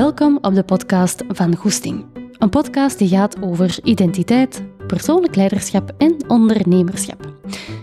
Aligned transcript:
Welkom 0.00 0.38
op 0.42 0.54
de 0.54 0.62
podcast 0.62 1.24
van 1.28 1.56
Goesting. 1.56 2.04
Een 2.38 2.48
podcast 2.48 2.98
die 2.98 3.08
gaat 3.08 3.42
over 3.42 3.78
identiteit, 3.82 4.62
persoonlijk 4.86 5.36
leiderschap 5.36 5.92
en 5.98 6.16
ondernemerschap. 6.28 7.32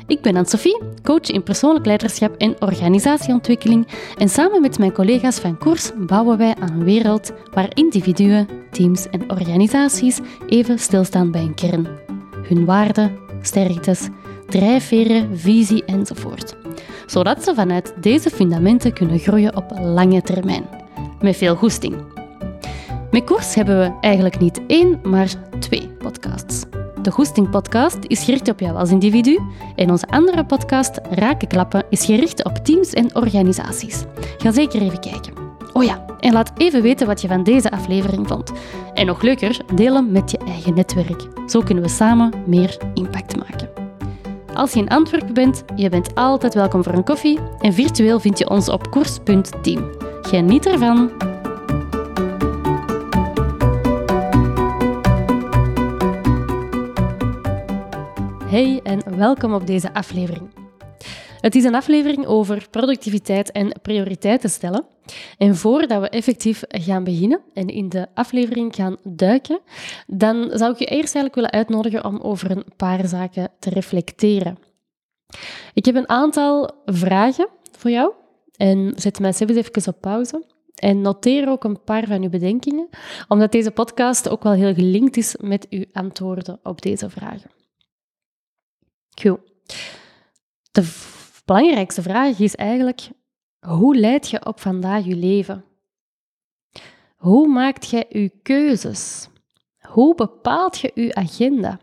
Ik 0.07 0.21
ben 0.21 0.35
Anne-Sophie, 0.35 0.81
coach 1.03 1.29
in 1.29 1.43
persoonlijk 1.43 1.85
leiderschap 1.85 2.35
en 2.35 2.61
organisatieontwikkeling 2.61 3.87
en 4.17 4.29
samen 4.29 4.61
met 4.61 4.79
mijn 4.79 4.91
collega's 4.91 5.39
van 5.39 5.57
Koers 5.57 5.91
bouwen 5.97 6.37
wij 6.37 6.55
aan 6.59 6.71
een 6.71 6.83
wereld 6.83 7.31
waar 7.53 7.71
individuen, 7.73 8.47
teams 8.71 9.09
en 9.09 9.31
organisaties 9.31 10.19
even 10.47 10.79
stilstaan 10.79 11.31
bij 11.31 11.41
een 11.41 11.55
kern. 11.55 11.87
Hun 12.47 12.65
waarden, 12.65 13.17
sterktes, 13.41 14.07
drijfveren, 14.47 15.37
visie 15.37 15.85
enzovoort. 15.85 16.55
Zodat 17.05 17.43
ze 17.43 17.55
vanuit 17.55 17.93
deze 18.01 18.29
fundamenten 18.29 18.93
kunnen 18.93 19.19
groeien 19.19 19.55
op 19.55 19.71
lange 19.79 20.21
termijn. 20.21 20.85
Met 21.21 21.37
veel 21.37 21.55
goesting. 21.55 21.95
Met 23.11 23.23
Koers 23.23 23.55
hebben 23.55 23.79
we 23.79 23.91
eigenlijk 24.01 24.39
niet 24.39 24.61
één, 24.67 24.99
maar 25.03 25.33
twee 25.59 25.87
podcasts. 25.87 26.63
De 27.01 27.11
Goesting 27.11 27.49
Podcast 27.49 27.97
is 28.01 28.23
gericht 28.23 28.49
op 28.49 28.59
jou 28.59 28.77
als 28.77 28.89
individu 28.89 29.39
en 29.75 29.89
onze 29.89 30.07
andere 30.07 30.45
podcast, 30.45 30.99
Rakenklappen, 31.09 31.85
is 31.89 32.05
gericht 32.05 32.43
op 32.43 32.55
teams 32.55 32.93
en 32.93 33.15
organisaties. 33.15 34.03
Ga 34.37 34.51
zeker 34.51 34.81
even 34.81 34.99
kijken. 34.99 35.33
Oh 35.73 35.83
ja, 35.83 36.05
en 36.19 36.33
laat 36.33 36.51
even 36.57 36.81
weten 36.81 37.07
wat 37.07 37.21
je 37.21 37.27
van 37.27 37.43
deze 37.43 37.71
aflevering 37.71 38.27
vond. 38.27 38.51
En 38.93 39.05
nog 39.05 39.21
leuker, 39.21 39.61
deel 39.75 39.95
hem 39.95 40.11
met 40.11 40.31
je 40.31 40.37
eigen 40.37 40.73
netwerk. 40.73 41.27
Zo 41.47 41.61
kunnen 41.61 41.83
we 41.83 41.89
samen 41.89 42.33
meer 42.45 42.77
impact 42.93 43.35
maken. 43.35 43.69
Als 44.53 44.73
je 44.73 44.79
in 44.79 44.89
Antwerpen 44.89 45.33
bent, 45.33 45.63
je 45.75 45.89
bent 45.89 46.15
altijd 46.15 46.53
welkom 46.53 46.83
voor 46.83 46.93
een 46.93 47.03
koffie 47.03 47.39
en 47.59 47.73
virtueel 47.73 48.19
vind 48.19 48.37
je 48.37 48.49
ons 48.49 48.69
op 48.69 48.91
koers.team. 48.91 50.06
Geniet 50.27 50.65
ervan! 50.65 51.11
Hey 58.45 58.79
en 58.83 59.17
welkom 59.17 59.53
op 59.53 59.67
deze 59.67 59.93
aflevering. 59.93 60.49
Het 61.41 61.55
is 61.55 61.63
een 61.63 61.75
aflevering 61.75 62.25
over 62.25 62.67
productiviteit 62.71 63.51
en 63.51 63.79
prioriteiten 63.81 64.49
stellen. 64.49 64.85
En 65.37 65.55
voordat 65.55 66.01
we 66.01 66.09
effectief 66.09 66.63
gaan 66.67 67.03
beginnen 67.03 67.41
en 67.53 67.67
in 67.67 67.89
de 67.89 68.07
aflevering 68.13 68.75
gaan 68.75 68.97
duiken, 69.03 69.59
dan 70.07 70.49
zou 70.53 70.71
ik 70.71 70.79
je 70.79 70.85
eerst 70.85 71.15
eigenlijk 71.15 71.35
willen 71.35 71.51
uitnodigen 71.51 72.05
om 72.05 72.19
over 72.19 72.51
een 72.51 72.65
paar 72.75 73.07
zaken 73.07 73.51
te 73.59 73.69
reflecteren. 73.69 74.57
Ik 75.73 75.85
heb 75.85 75.95
een 75.95 76.09
aantal 76.09 76.71
vragen 76.85 77.47
voor 77.71 77.91
jou 77.91 78.11
en 78.57 78.93
zet 78.95 79.15
zelfs 79.15 79.39
even 79.39 79.87
op 79.87 80.01
pauze. 80.01 80.45
En 80.75 81.01
noteer 81.01 81.49
ook 81.49 81.63
een 81.63 81.83
paar 81.83 82.07
van 82.07 82.23
uw 82.23 82.29
bedenkingen, 82.29 82.89
omdat 83.27 83.51
deze 83.51 83.71
podcast 83.71 84.29
ook 84.29 84.43
wel 84.43 84.53
heel 84.53 84.73
gelinkt 84.73 85.17
is 85.17 85.35
met 85.37 85.67
uw 85.69 85.85
antwoorden 85.91 86.59
op 86.63 86.81
deze 86.81 87.09
vragen. 87.09 87.51
Goed. 89.21 89.39
De 90.71 90.93
belangrijkste 91.45 92.01
vraag 92.01 92.39
is 92.39 92.55
eigenlijk, 92.55 93.09
hoe 93.59 93.97
leid 93.97 94.29
je 94.29 94.45
op 94.45 94.59
vandaag 94.59 95.05
je 95.05 95.15
leven? 95.15 95.65
Hoe 97.15 97.47
maakt 97.47 97.89
jij 97.89 98.05
je 98.09 98.31
keuzes? 98.43 99.29
Hoe 99.79 100.15
bepaalt 100.15 100.79
je 100.79 100.91
je 100.95 101.15
agenda? 101.15 101.79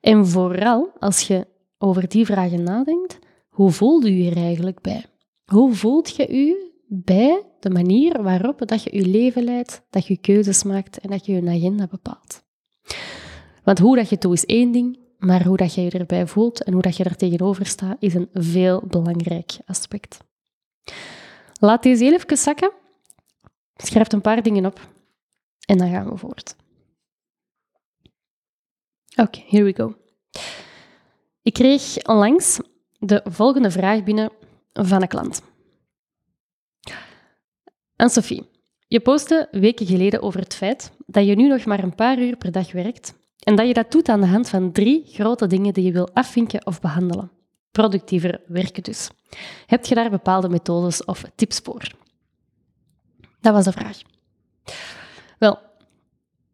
En 0.00 0.26
vooral, 0.26 0.92
als 0.98 1.26
je 1.26 1.46
over 1.78 2.08
die 2.08 2.26
vragen 2.26 2.62
nadenkt, 2.62 3.18
hoe 3.56 3.70
voelt 3.70 4.04
u 4.04 4.10
je 4.10 4.30
er 4.30 4.36
eigenlijk 4.36 4.80
bij? 4.80 5.04
Hoe 5.44 5.74
voelt 5.74 6.16
je 6.16 6.28
u 6.28 6.72
bij 6.88 7.42
de 7.60 7.70
manier 7.70 8.22
waarop 8.22 8.68
dat 8.68 8.82
je 8.82 8.96
je 8.96 9.06
leven 9.06 9.44
leidt, 9.44 9.82
dat 9.90 10.06
je 10.06 10.16
keuzes 10.16 10.62
maakt 10.62 10.98
en 10.98 11.10
dat 11.10 11.26
je 11.26 11.32
je 11.32 11.50
agenda 11.50 11.86
bepaalt? 11.86 12.44
Want 13.64 13.78
hoe 13.78 13.96
dat 13.96 14.08
je 14.08 14.14
het 14.14 14.22
doet 14.22 14.32
is 14.32 14.44
één 14.44 14.72
ding, 14.72 14.98
maar 15.18 15.46
hoe 15.46 15.56
dat 15.56 15.74
je 15.74 15.80
je 15.80 15.90
erbij 15.90 16.26
voelt 16.26 16.62
en 16.62 16.72
hoe 16.72 16.82
dat 16.82 16.96
je 16.96 17.04
er 17.04 17.16
tegenover 17.16 17.66
staat, 17.66 17.96
is 18.00 18.14
een 18.14 18.28
veel 18.32 18.82
belangrijk 18.86 19.58
aspect. 19.64 20.18
Laat 21.60 21.82
deze 21.82 22.04
heel 22.04 22.12
even 22.12 22.38
zakken. 22.38 22.72
Schrijf 23.76 24.12
een 24.12 24.20
paar 24.20 24.42
dingen 24.42 24.66
op. 24.66 24.88
En 25.66 25.78
dan 25.78 25.90
gaan 25.90 26.08
we 26.08 26.16
voort. 26.16 26.56
Oké, 29.16 29.42
here 29.46 29.64
we 29.64 29.74
go. 29.74 29.94
Ik 31.42 31.52
kreeg 31.52 32.06
onlangs 32.06 32.60
de 33.06 33.20
volgende 33.24 33.70
vraag 33.70 34.02
binnen 34.02 34.30
van 34.72 35.02
een 35.02 35.08
klant. 35.08 35.42
Anne-Sophie, 37.96 38.48
je 38.88 39.00
postte 39.00 39.48
weken 39.50 39.86
geleden 39.86 40.22
over 40.22 40.40
het 40.40 40.54
feit 40.54 40.92
dat 41.06 41.26
je 41.26 41.36
nu 41.36 41.48
nog 41.48 41.64
maar 41.64 41.82
een 41.82 41.94
paar 41.94 42.18
uur 42.18 42.36
per 42.36 42.52
dag 42.52 42.72
werkt 42.72 43.14
en 43.38 43.56
dat 43.56 43.66
je 43.66 43.74
dat 43.74 43.92
doet 43.92 44.08
aan 44.08 44.20
de 44.20 44.26
hand 44.26 44.48
van 44.48 44.72
drie 44.72 45.02
grote 45.06 45.46
dingen 45.46 45.72
die 45.72 45.84
je 45.84 45.92
wil 45.92 46.08
afvinken 46.12 46.66
of 46.66 46.80
behandelen. 46.80 47.30
Productiever 47.70 48.40
werken 48.46 48.82
dus. 48.82 49.10
Heb 49.66 49.84
je 49.84 49.94
daar 49.94 50.10
bepaalde 50.10 50.48
methodes 50.48 51.04
of 51.04 51.24
tips 51.34 51.58
voor? 51.58 51.90
Dat 53.40 53.52
was 53.52 53.64
de 53.64 53.72
vraag. 53.72 53.98
Wel, 55.38 55.58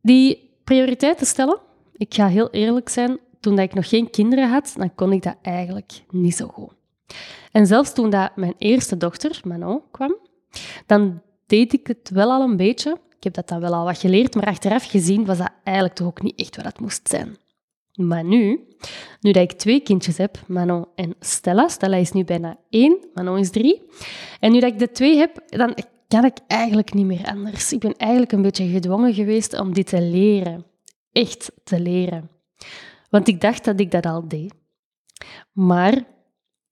die 0.01 0.51
prioriteiten 0.65 1.27
stellen, 1.27 1.59
ik 1.93 2.15
ga 2.15 2.29
heel 2.29 2.51
eerlijk 2.51 2.89
zijn, 2.89 3.19
toen 3.43 3.57
dat 3.57 3.65
ik 3.65 3.75
nog 3.75 3.89
geen 3.89 4.11
kinderen 4.11 4.51
had, 4.51 4.75
dan 4.77 4.95
kon 4.95 5.13
ik 5.13 5.23
dat 5.23 5.37
eigenlijk 5.43 6.03
niet 6.11 6.37
zo 6.37 6.47
goed. 6.47 6.73
En 7.53 7.67
zelfs 7.67 7.93
toen 7.93 8.11
dat 8.11 8.37
mijn 8.37 8.55
eerste 8.59 8.97
dochter, 8.97 9.41
Manon, 9.45 9.81
kwam, 9.91 10.17
dan 10.87 11.21
deed 11.47 11.73
ik 11.73 11.87
het 11.87 12.11
wel 12.11 12.31
al 12.31 12.43
een 12.43 12.57
beetje, 12.57 12.99
ik 13.17 13.25
heb 13.25 13.35
dat 13.35 13.49
dan 13.49 13.61
wel 13.61 13.75
al 13.75 13.85
wat 13.85 13.99
geleerd, 13.99 14.35
maar 14.35 14.45
achteraf 14.45 14.91
gezien 14.91 15.25
was 15.25 15.39
dat 15.39 15.51
eigenlijk 15.65 15.97
toch 15.97 16.07
ook 16.07 16.23
niet 16.23 16.41
echt 16.41 16.57
wat 16.57 16.65
het 16.65 16.81
moest 16.81 17.09
zijn. 17.09 17.37
Maar 17.95 18.25
nu, 18.25 18.61
nu 19.21 19.33
dat 19.33 19.43
ik 19.43 19.53
twee 19.53 19.81
kindjes 19.81 20.19
heb, 20.19 20.39
Manon 20.47 20.87
en 20.95 21.15
Stella, 21.21 21.69
Stella 21.69 21.97
is 21.97 22.13
nu 22.13 22.25
bijna 22.25 22.57
één, 22.71 22.99
Manon 23.15 23.39
is 23.39 23.51
drie, 23.51 23.83
en 24.41 24.53
nu 24.53 24.61
dat 24.61 24.73
ik 24.73 24.79
de 24.79 24.91
twee 24.91 25.17
heb, 25.17 25.43
dan 25.47 25.75
kan 26.09 26.25
ik 26.25 26.37
eigenlijk 26.47 26.95
niet 26.95 27.07
meer 27.07 27.25
anders. 27.25 27.73
Ik 27.73 27.79
ben 27.79 27.97
eigenlijk 27.97 28.33
een 28.33 28.43
beetje 28.43 28.69
gedwongen 28.69 29.15
geweest 29.15 29.61
om 29.61 29.75
dit 29.75 29.87
te 29.87 30.03
leren. 30.03 30.65
Echt 31.13 31.53
te 31.65 31.81
leren. 31.81 32.31
Want 33.12 33.28
ik 33.28 33.41
dacht 33.41 33.65
dat 33.65 33.81
ik 33.81 33.91
dat 33.91 34.06
al 34.06 34.28
deed. 34.28 34.55
Maar 35.53 36.05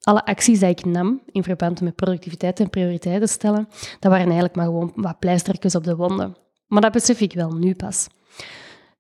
alle 0.01 0.25
acties 0.25 0.59
die 0.59 0.69
ik 0.69 0.85
nam 0.85 1.23
in 1.27 1.43
verband 1.43 1.81
met 1.81 1.95
productiviteit 1.95 2.61
en 2.61 2.71
prioriteiten 2.71 3.29
stellen, 3.29 3.69
dat 3.99 4.11
waren 4.11 4.25
eigenlijk 4.25 4.55
maar 4.55 4.65
gewoon 4.65 4.93
wat 4.95 5.19
pleistertjes 5.19 5.75
op 5.75 5.85
de 5.85 5.97
wonden. 5.97 6.37
Maar 6.67 6.81
dat 6.81 6.93
besef 6.93 7.21
ik 7.21 7.33
wel 7.33 7.51
nu 7.53 7.75
pas. 7.75 8.07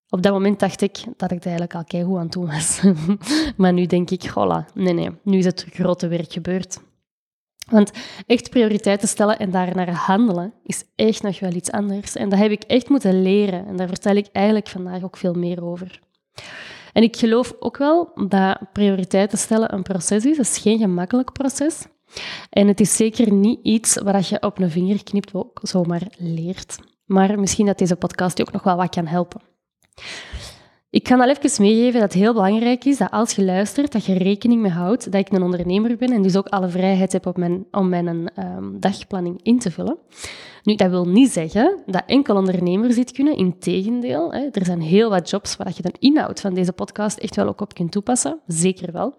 Op 0.08 0.22
dat 0.22 0.32
moment 0.32 0.60
dacht 0.60 0.80
ik 0.80 0.96
dat 1.16 1.30
ik 1.30 1.36
het 1.36 1.46
eigenlijk 1.46 1.74
al 1.74 1.84
keigoed 1.84 2.18
aan 2.18 2.28
doen 2.28 2.46
was. 2.46 2.80
maar 3.56 3.72
nu 3.72 3.86
denk 3.86 4.10
ik, 4.10 4.22
hola, 4.22 4.66
nee, 4.74 4.92
nee, 4.92 5.10
nu 5.22 5.38
is 5.38 5.44
het 5.44 5.66
grote 5.70 6.08
werk 6.08 6.32
gebeurd. 6.32 6.80
Want 7.70 7.90
echt 8.26 8.50
prioriteiten 8.50 9.08
stellen 9.08 9.38
en 9.38 9.50
daarnaar 9.50 9.90
handelen 9.90 10.52
is 10.64 10.84
echt 10.94 11.22
nog 11.22 11.40
wel 11.40 11.52
iets 11.52 11.70
anders. 11.70 12.16
En 12.16 12.28
dat 12.28 12.38
heb 12.38 12.50
ik 12.50 12.62
echt 12.62 12.88
moeten 12.88 13.22
leren. 13.22 13.66
En 13.66 13.76
daar 13.76 13.88
vertel 13.88 14.14
ik 14.14 14.28
eigenlijk 14.32 14.68
vandaag 14.68 15.02
ook 15.02 15.16
veel 15.16 15.34
meer 15.34 15.64
over. 15.64 16.00
En 16.92 17.02
ik 17.02 17.16
geloof 17.16 17.54
ook 17.58 17.76
wel 17.76 18.12
dat 18.28 18.58
prioriteiten 18.72 19.38
stellen 19.38 19.74
een 19.74 19.82
proces 19.82 20.24
is. 20.24 20.36
Het 20.36 20.46
is 20.46 20.58
geen 20.58 20.78
gemakkelijk 20.78 21.32
proces. 21.32 21.86
En 22.50 22.68
het 22.68 22.80
is 22.80 22.96
zeker 22.96 23.32
niet 23.32 23.58
iets 23.62 23.98
waar 23.98 24.26
je 24.28 24.42
op 24.42 24.58
een 24.58 24.70
vinger 24.70 25.04
knipt 25.04 25.34
ook 25.34 25.60
zomaar 25.62 26.06
leert. 26.16 26.78
Maar 27.04 27.40
misschien 27.40 27.66
dat 27.66 27.78
deze 27.78 27.96
podcast 27.96 28.36
je 28.36 28.46
ook 28.46 28.52
nog 28.52 28.62
wel 28.62 28.76
wat 28.76 28.94
kan 28.94 29.06
helpen. 29.06 29.40
Ik 30.90 31.02
kan 31.02 31.20
al 31.20 31.28
even 31.28 31.62
meegeven 31.62 32.00
dat 32.00 32.12
het 32.12 32.22
heel 32.22 32.32
belangrijk 32.32 32.84
is 32.84 32.96
dat 32.98 33.10
als 33.10 33.32
je 33.32 33.44
luistert, 33.44 33.92
dat 33.92 34.04
je 34.04 34.18
rekening 34.18 34.60
mee 34.60 34.70
houdt 34.70 35.12
dat 35.12 35.20
ik 35.20 35.32
een 35.32 35.42
ondernemer 35.42 35.96
ben 35.96 36.12
en 36.12 36.22
dus 36.22 36.36
ook 36.36 36.46
alle 36.46 36.68
vrijheid 36.68 37.12
heb 37.12 37.26
op 37.26 37.36
mijn, 37.36 37.66
om 37.70 37.88
mijn 37.88 38.08
um, 38.08 38.80
dagplanning 38.80 39.40
in 39.42 39.58
te 39.58 39.70
vullen. 39.70 39.98
Nu, 40.62 40.74
dat 40.74 40.90
wil 40.90 41.04
niet 41.04 41.32
zeggen 41.32 41.82
dat 41.86 42.02
enkel 42.06 42.36
ondernemers 42.36 42.94
dit 42.94 43.12
kunnen. 43.12 43.36
Integendeel, 43.36 44.32
hè, 44.32 44.48
er 44.52 44.64
zijn 44.64 44.80
heel 44.80 45.10
wat 45.10 45.30
jobs 45.30 45.56
waar 45.56 45.72
je 45.76 45.82
de 45.82 45.92
inhoud 45.98 46.40
van 46.40 46.54
deze 46.54 46.72
podcast 46.72 47.18
echt 47.18 47.36
wel 47.36 47.46
ook 47.46 47.60
op 47.60 47.74
kunt 47.74 47.92
toepassen. 47.92 48.38
Zeker 48.46 48.92
wel. 48.92 49.14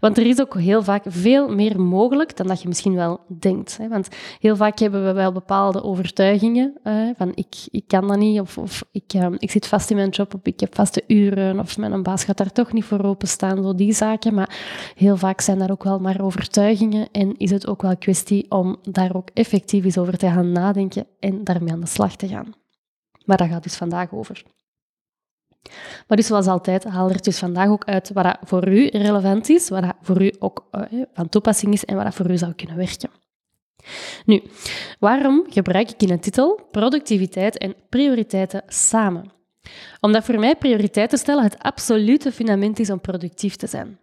Want 0.00 0.18
er 0.18 0.26
is 0.26 0.40
ook 0.40 0.58
heel 0.58 0.82
vaak 0.82 1.04
veel 1.06 1.48
meer 1.48 1.80
mogelijk 1.80 2.36
dan 2.36 2.46
dat 2.46 2.62
je 2.62 2.68
misschien 2.68 2.94
wel 2.94 3.20
denkt. 3.26 3.76
Hè. 3.76 3.88
Want 3.88 4.08
heel 4.38 4.56
vaak 4.56 4.78
hebben 4.78 5.04
we 5.04 5.12
wel 5.12 5.32
bepaalde 5.32 5.82
overtuigingen 5.82 6.74
van 7.16 7.32
ik, 7.34 7.54
ik 7.70 7.84
kan 7.86 8.08
dat 8.08 8.18
niet 8.18 8.40
of, 8.40 8.58
of 8.58 8.84
ik, 8.92 9.14
uh, 9.16 9.26
ik 9.38 9.50
zit 9.50 9.66
vast 9.66 9.90
in 9.90 9.96
mijn 9.96 10.08
job 10.08 10.34
of 10.34 10.40
ik 10.42 10.60
heb 10.60 10.74
vaste 10.74 11.04
uren 11.06 11.58
of 11.58 11.78
mijn 11.78 12.02
baas 12.02 12.24
gaat 12.24 12.36
daar 12.36 12.52
toch 12.52 12.72
niet 12.72 12.84
voor 12.84 13.02
openstaan, 13.02 13.62
zo 13.62 13.74
die 13.74 13.92
zaken. 13.92 14.34
Maar 14.34 14.58
heel 14.94 15.16
vaak 15.16 15.40
zijn 15.40 15.58
daar 15.58 15.70
ook 15.70 15.84
wel 15.84 15.98
maar 15.98 16.20
overtuigingen 16.20 17.08
en 17.12 17.36
is 17.36 17.50
het 17.50 17.66
ook 17.66 17.82
wel 17.82 17.96
kwestie 17.96 18.50
om 18.50 18.76
daar 18.82 19.14
ook 19.14 19.28
effectief 19.34 19.84
eens 19.84 19.98
over 19.98 20.18
te 20.18 20.26
gaan 20.26 20.52
nadenken 20.52 20.79
en 21.20 21.44
daarmee 21.44 21.72
aan 21.72 21.80
de 21.80 21.86
slag 21.86 22.16
te 22.16 22.28
gaan. 22.28 22.54
Maar 23.24 23.36
dat 23.36 23.48
gaat 23.48 23.62
dus 23.62 23.76
vandaag 23.76 24.12
over. 24.12 24.42
Maar 26.06 26.16
dus 26.16 26.26
zoals 26.26 26.46
altijd, 26.46 26.84
haal 26.84 27.10
er 27.10 27.22
dus 27.22 27.38
vandaag 27.38 27.68
ook 27.68 27.84
uit 27.84 28.12
wat 28.12 28.24
dat 28.24 28.38
voor 28.42 28.68
u 28.68 28.86
relevant 28.86 29.48
is, 29.48 29.68
wat 29.68 29.82
dat 29.82 29.94
voor 30.02 30.22
u 30.22 30.32
ook 30.38 30.68
uh, 30.72 31.02
van 31.12 31.28
toepassing 31.28 31.72
is 31.72 31.84
en 31.84 31.96
wat 31.96 32.04
dat 32.04 32.14
voor 32.14 32.30
u 32.30 32.36
zou 32.38 32.52
kunnen 32.52 32.76
werken. 32.76 33.10
Nu, 34.24 34.42
waarom 34.98 35.46
gebruik 35.48 35.90
ik 35.90 36.02
in 36.02 36.10
een 36.10 36.20
titel 36.20 36.60
productiviteit 36.70 37.58
en 37.58 37.74
prioriteiten 37.88 38.62
samen? 38.66 39.32
Omdat 40.00 40.24
voor 40.24 40.38
mij 40.38 40.56
prioriteiten 40.56 41.18
stellen 41.18 41.42
het 41.42 41.58
absolute 41.58 42.32
fundament 42.32 42.78
is 42.78 42.90
om 42.90 43.00
productief 43.00 43.56
te 43.56 43.66
zijn. 43.66 43.98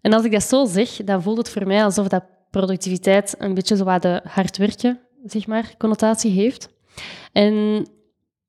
En 0.00 0.12
als 0.12 0.24
ik 0.24 0.32
dat 0.32 0.42
zo 0.42 0.64
zeg, 0.64 0.90
dan 0.90 1.22
voelt 1.22 1.36
het 1.36 1.48
voor 1.48 1.66
mij 1.66 1.84
alsof 1.84 2.08
dat 2.08 2.24
productiviteit 2.50 3.34
een 3.38 3.54
beetje 3.54 3.76
zo 3.76 3.84
wat 3.84 4.02
de 4.02 4.20
hard 4.24 4.56
werken, 4.56 5.00
zeg 5.24 5.46
maar, 5.46 5.74
connotatie 5.78 6.30
heeft. 6.30 6.68
En 7.32 7.86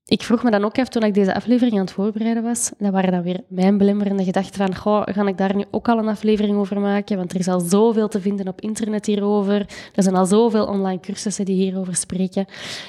ik 0.06 0.24
vroeg 0.24 0.44
me 0.44 0.52
dan 0.52 0.66
ook 0.66 0.78
even, 0.78 0.92
toen 0.92 1.04
ik 1.04 1.14
deze 1.14 1.36
aflevering 1.36 1.76
aan 1.76 1.82
het 1.86 1.92
voorbereiden 1.92 2.44
was, 2.44 2.72
dat 2.78 2.92
waren 2.92 3.12
dan 3.12 3.22
weer 3.22 3.44
mijn 3.48 3.78
belemmerende 3.78 4.24
gedachten 4.24 4.66
van, 4.66 4.76
goh, 4.76 5.02
ga 5.06 5.28
ik 5.28 5.38
daar 5.38 5.56
nu 5.56 5.66
ook 5.72 5.90
al 5.90 5.98
een 5.98 6.08
aflevering 6.08 6.58
over 6.58 6.80
maken? 6.80 7.18
Want 7.18 7.32
er 7.34 7.40
is 7.40 7.48
al 7.48 7.60
zoveel 7.60 8.08
te 8.08 8.22
vinden 8.22 8.48
op 8.48 8.62
internet 8.62 9.06
hierover. 9.06 9.60
Er 9.94 10.04
zijn 10.04 10.16
al 10.16 10.26
zoveel 10.26 10.66
online 10.66 11.00
cursussen 11.00 11.46
die 11.46 11.56
hierover 11.56 11.96
spreken. 11.96 12.46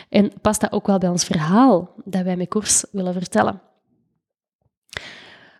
En 0.09 0.33
past 0.41 0.61
dat 0.61 0.73
ook 0.73 0.87
wel 0.87 0.99
bij 0.99 1.09
ons 1.09 1.25
verhaal 1.25 1.95
dat 2.05 2.23
wij 2.23 2.37
met 2.37 2.49
koers 2.49 2.85
willen 2.93 3.13
vertellen? 3.13 3.61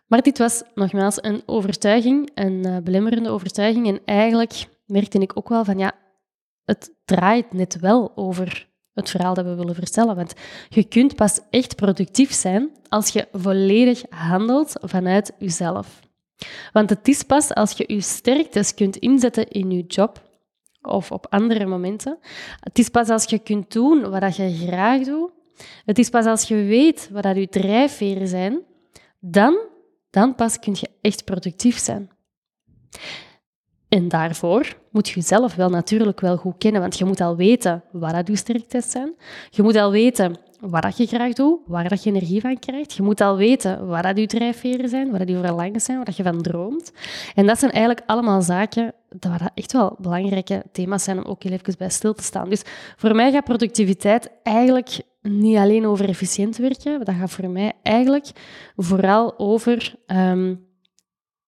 Maar 0.07 0.21
dit 0.21 0.37
was 0.37 0.63
nogmaals 0.75 1.23
een 1.23 1.41
overtuiging, 1.45 2.29
een 2.33 2.67
uh, 2.67 2.77
belemmerende 2.83 3.29
overtuiging. 3.29 3.87
En 3.87 3.99
eigenlijk 4.05 4.67
merkte 4.85 5.19
ik 5.19 5.31
ook 5.37 5.49
wel 5.49 5.65
van, 5.65 5.77
ja, 5.77 5.93
het 6.67 6.91
draait 7.05 7.53
net 7.53 7.79
wel 7.79 8.11
over 8.15 8.67
het 8.93 9.09
verhaal 9.09 9.33
dat 9.33 9.45
we 9.45 9.55
willen 9.55 9.75
vertellen. 9.75 10.15
Want 10.15 10.33
je 10.69 10.83
kunt 10.83 11.15
pas 11.15 11.39
echt 11.49 11.75
productief 11.75 12.33
zijn 12.33 12.69
als 12.89 13.09
je 13.09 13.27
volledig 13.31 14.03
handelt 14.09 14.73
vanuit 14.81 15.31
jezelf. 15.39 15.99
Want 16.73 16.89
het 16.89 17.07
is 17.07 17.23
pas 17.23 17.53
als 17.53 17.71
je 17.71 17.83
je 17.87 18.01
sterktes 18.01 18.73
kunt 18.73 18.97
inzetten 18.97 19.47
in 19.47 19.71
je 19.71 19.85
job 19.85 20.21
of 20.81 21.11
op 21.11 21.27
andere 21.29 21.65
momenten. 21.65 22.17
Het 22.59 22.79
is 22.79 22.89
pas 22.89 23.09
als 23.09 23.23
je 23.23 23.39
kunt 23.39 23.71
doen 23.71 24.09
wat 24.09 24.35
je 24.35 24.55
graag 24.55 25.03
doet. 25.03 25.31
Het 25.85 25.99
is 25.99 26.09
pas 26.09 26.25
als 26.25 26.43
je 26.43 26.55
weet 26.55 27.09
wat 27.11 27.35
je 27.35 27.47
drijfveren 27.49 28.27
zijn. 28.27 28.59
Dan, 29.19 29.57
dan 30.09 30.35
pas 30.35 30.59
kun 30.59 30.75
je 30.79 30.89
echt 31.01 31.25
productief 31.25 31.77
zijn. 31.77 32.09
En 33.89 34.07
daarvoor 34.07 34.77
moet 34.91 35.09
je 35.09 35.15
jezelf 35.15 35.55
wel 35.55 35.69
natuurlijk 35.69 36.19
wel 36.19 36.37
goed 36.37 36.55
kennen, 36.57 36.81
want 36.81 36.97
je 36.97 37.05
moet 37.05 37.21
al 37.21 37.35
weten 37.35 37.83
wat 37.91 38.11
dat 38.11 38.27
je 38.27 38.35
sterktes 38.35 38.91
zijn. 38.91 39.13
Je 39.49 39.63
moet 39.63 39.75
al 39.75 39.91
weten 39.91 40.35
wat 40.59 40.81
dat 40.81 40.97
je 40.97 41.05
graag 41.05 41.33
doet, 41.33 41.59
waar 41.65 41.89
dat 41.89 42.03
je 42.03 42.09
energie 42.09 42.41
van 42.41 42.59
krijgt. 42.59 42.93
Je 42.93 43.03
moet 43.03 43.21
al 43.21 43.37
weten 43.37 43.87
wat 43.87 44.03
dat 44.03 44.17
je 44.17 44.25
drijfveren 44.25 44.89
zijn, 44.89 45.09
wat 45.09 45.19
dat 45.19 45.29
je 45.29 45.39
verlangen 45.39 45.81
zijn, 45.81 45.97
wat 45.97 46.05
dat 46.05 46.15
je 46.17 46.23
van 46.23 46.41
droomt. 46.41 46.91
En 47.35 47.45
dat 47.45 47.59
zijn 47.59 47.71
eigenlijk 47.71 48.03
allemaal 48.05 48.41
zaken 48.41 48.93
dat 49.09 49.41
echt 49.53 49.71
wel 49.71 49.95
belangrijke 49.99 50.63
thema's 50.71 51.03
zijn 51.03 51.17
om 51.17 51.23
ook 51.23 51.43
heel 51.43 51.51
even 51.51 51.75
bij 51.77 51.89
stil 51.89 52.13
te 52.13 52.23
staan. 52.23 52.49
Dus 52.49 52.61
voor 52.95 53.15
mij 53.15 53.31
gaat 53.31 53.43
productiviteit 53.43 54.31
eigenlijk 54.43 54.99
niet 55.21 55.57
alleen 55.57 55.85
over 55.85 56.09
efficiënt 56.09 56.57
werken, 56.57 57.05
dat 57.05 57.15
gaat 57.15 57.31
voor 57.31 57.49
mij 57.49 57.73
eigenlijk 57.83 58.27
vooral 58.75 59.39
over 59.39 59.95
ehm, 60.05 60.55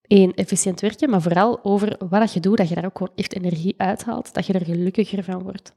één, 0.09 0.33
efficiënt 0.33 0.81
werken, 0.81 1.09
maar 1.09 1.21
vooral 1.21 1.59
over 1.63 1.97
wat 2.09 2.33
je 2.33 2.39
doet, 2.39 2.57
dat 2.57 2.69
je 2.69 2.75
daar 2.75 2.85
ook 2.85 2.97
gewoon 2.97 3.13
echt 3.15 3.35
energie 3.35 3.73
uithaalt, 3.77 4.33
dat 4.33 4.45
je 4.45 4.53
er 4.53 4.65
gelukkiger 4.65 5.23
van 5.23 5.43
wordt. 5.43 5.73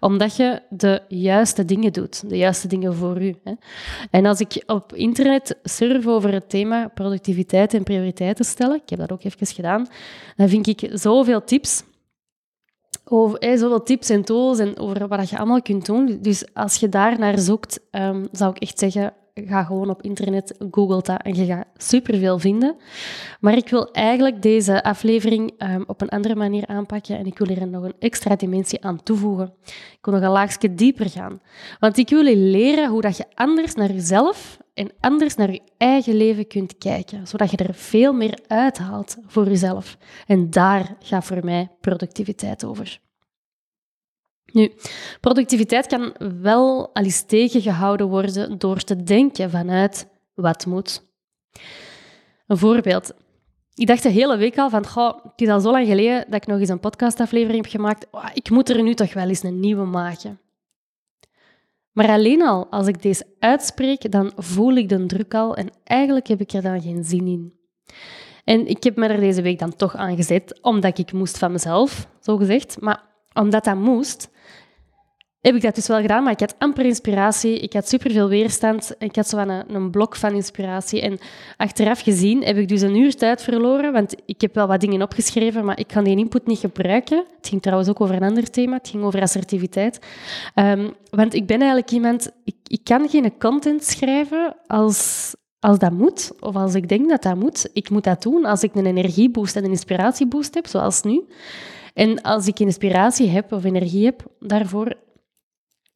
Omdat 0.00 0.36
je 0.36 0.62
de 0.70 1.02
juiste 1.08 1.64
dingen 1.64 1.92
doet, 1.92 2.28
de 2.28 2.36
juiste 2.36 2.68
dingen 2.68 2.94
voor 2.94 3.22
u. 3.22 3.34
En 4.10 4.26
als 4.26 4.40
ik 4.40 4.62
op 4.66 4.94
internet 4.94 5.58
surf 5.62 6.06
over 6.06 6.32
het 6.32 6.48
thema 6.48 6.88
productiviteit 6.88 7.74
en 7.74 7.82
prioriteiten 7.82 8.44
stellen, 8.44 8.76
ik 8.76 8.90
heb 8.90 8.98
dat 8.98 9.12
ook 9.12 9.24
even 9.24 9.46
gedaan, 9.46 9.86
dan 10.36 10.48
vind 10.48 10.66
ik 10.66 10.90
zoveel 10.92 11.44
tips 11.44 11.82
over 13.04 13.38
hey, 13.38 13.56
zoveel 13.56 13.82
tips 13.82 14.10
en 14.10 14.24
tools 14.24 14.58
en 14.58 14.78
over 14.78 15.08
wat 15.08 15.30
je 15.30 15.38
allemaal 15.38 15.62
kunt 15.62 15.86
doen. 15.86 16.18
Dus 16.20 16.54
als 16.54 16.76
je 16.76 16.88
daar 16.88 17.18
naar 17.18 17.38
zoekt, 17.38 17.80
um, 17.90 18.28
zou 18.32 18.50
ik 18.50 18.62
echt 18.62 18.78
zeggen, 18.78 19.12
ga 19.34 19.64
gewoon 19.64 19.90
op 19.90 20.02
internet, 20.02 20.54
google 20.70 21.02
dat 21.02 21.22
en 21.22 21.34
je 21.34 21.44
gaat 21.44 21.66
superveel 21.76 22.38
vinden. 22.38 22.76
Maar 23.40 23.56
ik 23.56 23.68
wil 23.68 23.90
eigenlijk 23.90 24.42
deze 24.42 24.82
aflevering 24.82 25.52
um, 25.62 25.84
op 25.86 26.00
een 26.00 26.08
andere 26.08 26.34
manier 26.34 26.66
aanpakken 26.66 27.18
en 27.18 27.26
ik 27.26 27.38
wil 27.38 27.56
er 27.56 27.66
nog 27.66 27.84
een 27.84 27.94
extra 27.98 28.36
dimensie 28.36 28.84
aan 28.84 29.02
toevoegen. 29.02 29.52
Ik 29.66 29.98
wil 30.00 30.14
nog 30.14 30.22
een 30.22 30.30
laagje 30.30 30.74
dieper 30.74 31.10
gaan. 31.10 31.40
Want 31.78 31.98
ik 31.98 32.08
wil 32.08 32.24
je 32.24 32.36
leren 32.36 32.88
hoe 32.88 33.00
dat 33.00 33.16
je 33.16 33.24
anders 33.34 33.74
naar 33.74 33.92
jezelf 33.92 34.58
en 34.74 34.90
anders 35.00 35.34
naar 35.34 35.52
je 35.52 35.62
eigen 35.76 36.16
leven 36.16 36.46
kunt 36.46 36.78
kijken, 36.78 37.26
zodat 37.26 37.50
je 37.50 37.56
er 37.56 37.74
veel 37.74 38.12
meer 38.12 38.38
uithaalt 38.46 39.16
voor 39.26 39.48
jezelf. 39.48 39.96
En 40.26 40.50
daar 40.50 40.96
gaat 40.98 41.24
voor 41.24 41.44
mij 41.44 41.68
productiviteit 41.80 42.64
over. 42.64 43.02
Nu, 44.54 44.72
productiviteit 45.20 45.86
kan 45.86 46.14
wel 46.40 46.90
al 46.92 47.02
eens 47.02 47.22
tegengehouden 47.22 48.08
worden 48.08 48.58
door 48.58 48.80
te 48.80 49.02
denken 49.02 49.50
vanuit 49.50 50.08
wat 50.34 50.66
moet. 50.66 51.02
Een 52.46 52.56
voorbeeld. 52.56 53.12
Ik 53.74 53.86
dacht 53.86 54.02
de 54.02 54.08
hele 54.08 54.36
week 54.36 54.58
al 54.58 54.70
van, 54.70 54.84
het 55.22 55.40
is 55.40 55.48
al 55.48 55.60
zo 55.60 55.70
lang 55.70 55.86
geleden 55.86 56.24
dat 56.24 56.34
ik 56.34 56.46
nog 56.46 56.60
eens 56.60 56.68
een 56.68 56.80
podcastaflevering 56.80 57.62
heb 57.62 57.70
gemaakt. 57.72 58.06
Ik 58.34 58.50
moet 58.50 58.68
er 58.68 58.82
nu 58.82 58.94
toch 58.94 59.12
wel 59.12 59.28
eens 59.28 59.42
een 59.42 59.60
nieuwe 59.60 59.84
maken. 59.84 60.40
Maar 61.92 62.08
alleen 62.08 62.42
al 62.42 62.66
als 62.70 62.86
ik 62.86 63.02
deze 63.02 63.26
uitspreek, 63.38 64.10
dan 64.10 64.32
voel 64.36 64.74
ik 64.74 64.88
de 64.88 65.06
druk 65.06 65.34
al 65.34 65.56
en 65.56 65.70
eigenlijk 65.84 66.26
heb 66.26 66.40
ik 66.40 66.52
er 66.52 66.62
dan 66.62 66.82
geen 66.82 67.04
zin 67.04 67.26
in. 67.26 67.52
En 68.44 68.66
ik 68.66 68.84
heb 68.84 68.96
me 68.96 69.06
er 69.06 69.20
deze 69.20 69.42
week 69.42 69.58
dan 69.58 69.76
toch 69.76 69.96
aan 69.96 70.16
gezet, 70.16 70.58
omdat 70.62 70.98
ik 70.98 71.12
moest 71.12 71.38
van 71.38 71.52
mezelf, 71.52 72.08
zo 72.20 72.36
gezegd. 72.36 72.80
Maar 72.80 73.02
omdat 73.32 73.64
dat 73.64 73.76
moest, 73.76 74.32
heb 75.44 75.54
ik 75.54 75.62
dat 75.62 75.74
dus 75.74 75.86
wel 75.86 76.00
gedaan, 76.00 76.22
maar 76.22 76.32
ik 76.32 76.40
had 76.40 76.54
amper 76.58 76.84
inspiratie. 76.84 77.58
Ik 77.58 77.72
had 77.72 77.88
superveel 77.88 78.28
weerstand. 78.28 78.94
Ik 78.98 79.16
had 79.16 79.28
zo 79.28 79.38
een, 79.38 79.74
een 79.74 79.90
blok 79.90 80.16
van 80.16 80.34
inspiratie. 80.34 81.00
En 81.00 81.18
achteraf 81.56 82.00
gezien 82.00 82.44
heb 82.44 82.56
ik 82.56 82.68
dus 82.68 82.80
een 82.80 82.96
uur 82.96 83.14
tijd 83.14 83.42
verloren, 83.42 83.92
want 83.92 84.14
ik 84.26 84.40
heb 84.40 84.54
wel 84.54 84.66
wat 84.66 84.80
dingen 84.80 85.02
opgeschreven, 85.02 85.64
maar 85.64 85.78
ik 85.78 85.86
kan 85.86 86.04
die 86.04 86.16
input 86.16 86.46
niet 86.46 86.58
gebruiken. 86.58 87.24
Het 87.36 87.48
ging 87.48 87.62
trouwens 87.62 87.88
ook 87.88 88.00
over 88.00 88.14
een 88.14 88.22
ander 88.22 88.50
thema. 88.50 88.76
Het 88.76 88.88
ging 88.88 89.02
over 89.02 89.22
assertiviteit. 89.22 89.98
Um, 90.54 90.94
want 91.10 91.34
ik 91.34 91.46
ben 91.46 91.58
eigenlijk 91.58 91.90
iemand... 91.90 92.30
Ik, 92.44 92.56
ik 92.66 92.80
kan 92.84 93.08
geen 93.08 93.38
content 93.38 93.84
schrijven 93.84 94.56
als, 94.66 95.34
als 95.60 95.78
dat 95.78 95.92
moet, 95.92 96.32
of 96.40 96.56
als 96.56 96.74
ik 96.74 96.88
denk 96.88 97.08
dat 97.08 97.22
dat 97.22 97.36
moet. 97.36 97.68
Ik 97.72 97.90
moet 97.90 98.04
dat 98.04 98.22
doen 98.22 98.44
als 98.44 98.62
ik 98.62 98.74
een 98.74 98.86
energieboost 98.86 99.56
en 99.56 99.64
een 99.64 99.70
inspiratieboost 99.70 100.54
heb, 100.54 100.66
zoals 100.66 101.02
nu. 101.02 101.24
En 101.94 102.22
als 102.22 102.46
ik 102.46 102.60
inspiratie 102.60 103.28
heb 103.28 103.52
of 103.52 103.64
energie 103.64 104.04
heb 104.04 104.22
daarvoor, 104.40 104.96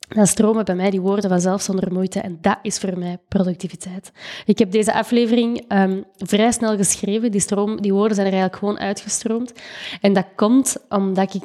dan 0.09 0.27
stromen 0.27 0.65
bij 0.65 0.75
mij 0.75 0.91
die 0.91 1.01
woorden 1.01 1.31
vanzelf 1.31 1.63
zonder 1.63 1.93
moeite. 1.93 2.21
En 2.21 2.39
dat 2.41 2.59
is 2.63 2.79
voor 2.79 2.99
mij 2.99 3.19
productiviteit. 3.29 4.13
Ik 4.45 4.59
heb 4.59 4.71
deze 4.71 4.93
aflevering 4.93 5.73
um, 5.73 6.05
vrij 6.17 6.53
snel 6.53 6.77
geschreven. 6.77 7.31
Die, 7.31 7.41
stroom, 7.41 7.81
die 7.81 7.93
woorden 7.93 8.15
zijn 8.15 8.27
er 8.27 8.33
eigenlijk 8.33 8.63
gewoon 8.63 8.79
uitgestroomd. 8.79 9.53
En 10.01 10.13
dat 10.13 10.27
komt 10.35 10.77
omdat 10.89 11.35
ik 11.35 11.43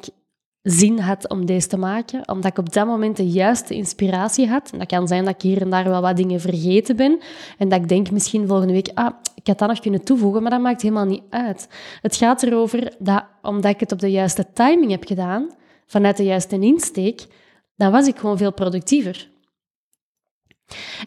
zin 0.63 1.00
had 1.00 1.29
om 1.29 1.46
deze 1.46 1.67
te 1.67 1.77
maken, 1.77 2.29
omdat 2.29 2.51
ik 2.51 2.58
op 2.58 2.74
dat 2.74 2.88
moment 2.88 3.17
de 3.17 3.27
juiste 3.27 3.74
inspiratie 3.74 4.48
had. 4.48 4.72
Dat 4.77 4.88
kan 4.88 5.08
zijn 5.08 5.25
dat 5.25 5.34
ik 5.34 5.41
hier 5.41 5.62
en 5.62 5.70
daar 5.70 5.89
wel 5.89 6.01
wat 6.01 6.17
dingen 6.17 6.41
vergeten 6.41 6.96
ben 6.96 7.20
en 7.58 7.70
dat 7.70 7.79
ik 7.79 7.89
denk 7.89 8.12
misschien 8.12 8.48
volgende 8.48 8.74
week, 8.74 8.91
ah, 8.93 9.13
ik 9.36 9.48
had 9.48 9.60
dat 9.60 9.67
nog 9.67 9.79
kunnen 9.79 10.03
toevoegen, 10.03 10.41
maar 10.41 10.51
dat 10.51 10.62
maakt 10.62 10.82
helemaal 10.82 11.05
niet 11.05 11.24
uit. 11.29 11.67
Het 12.01 12.15
gaat 12.15 12.43
erover 12.43 12.96
dat, 13.00 13.24
omdat 13.41 13.72
ik 13.72 13.79
het 13.79 13.91
op 13.91 14.00
de 14.00 14.12
juiste 14.12 14.46
timing 14.53 14.91
heb 14.91 15.05
gedaan, 15.05 15.50
vanuit 15.86 16.17
de 16.17 16.24
juiste 16.24 16.60
insteek, 16.60 17.25
dan 17.75 17.92
was 17.92 18.08
ik 18.08 18.18
gewoon 18.18 18.38
veel 18.38 18.53
productiever. 18.53 19.32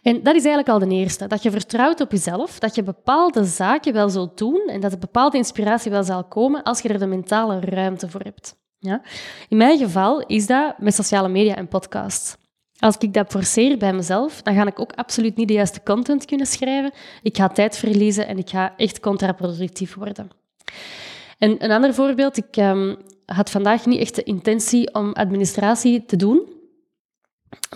En 0.03 0.23
dat 0.23 0.35
is 0.35 0.45
eigenlijk 0.45 0.69
al 0.69 0.79
de 0.79 0.95
eerste. 0.95 1.27
Dat 1.27 1.43
je 1.43 1.51
vertrouwt 1.51 2.01
op 2.01 2.11
jezelf, 2.11 2.59
dat 2.59 2.75
je 2.75 2.83
bepaalde 2.83 3.45
zaken 3.45 3.93
wel 3.93 4.09
zult 4.09 4.39
doen 4.39 4.63
en 4.67 4.81
dat 4.81 4.93
een 4.93 4.99
bepaalde 4.99 5.37
inspiratie 5.37 5.91
wel 5.91 6.05
zal 6.05 6.25
komen 6.25 6.63
als 6.63 6.81
je 6.81 6.89
er 6.89 6.99
de 6.99 7.07
mentale 7.07 7.61
ruimte 7.61 8.09
voor 8.09 8.21
hebt. 8.21 8.57
Ja? 8.79 9.03
In 9.49 9.57
mijn 9.57 9.79
geval 9.79 10.27
is 10.27 10.47
dat 10.47 10.79
met 10.79 10.95
sociale 10.95 11.29
media 11.29 11.55
en 11.55 11.69
podcasts. 11.69 12.37
Als 12.79 12.97
ik 12.99 13.15
dat 13.15 13.31
forceer 13.31 13.79
bij 13.79 13.93
mezelf, 13.93 14.43
dan 14.43 14.55
ga 14.55 14.67
ik 14.67 14.81
ook 14.81 14.93
absoluut 14.93 15.37
niet 15.37 15.49
de 15.49 15.55
juiste 15.55 15.83
content 15.83 16.25
kunnen 16.25 16.47
schrijven. 16.47 16.93
Ik 17.23 17.37
ga 17.37 17.49
tijd 17.49 17.77
verliezen 17.77 18.27
en 18.27 18.39
ik 18.39 18.49
ga 18.49 18.77
echt 18.77 19.01
contraproductief 19.01 19.95
worden. 19.95 20.31
En 21.39 21.65
een 21.65 21.71
ander 21.71 21.95
voorbeeld, 21.95 22.37
ik 22.37 22.57
um, 22.57 22.97
had 23.27 23.51
vandaag 23.51 23.87
niet 23.87 24.01
echt 24.01 24.15
de 24.15 24.23
intentie 24.23 24.95
om 24.95 25.13
administratie 25.13 26.05
te 26.07 26.17
doen. 26.17 26.56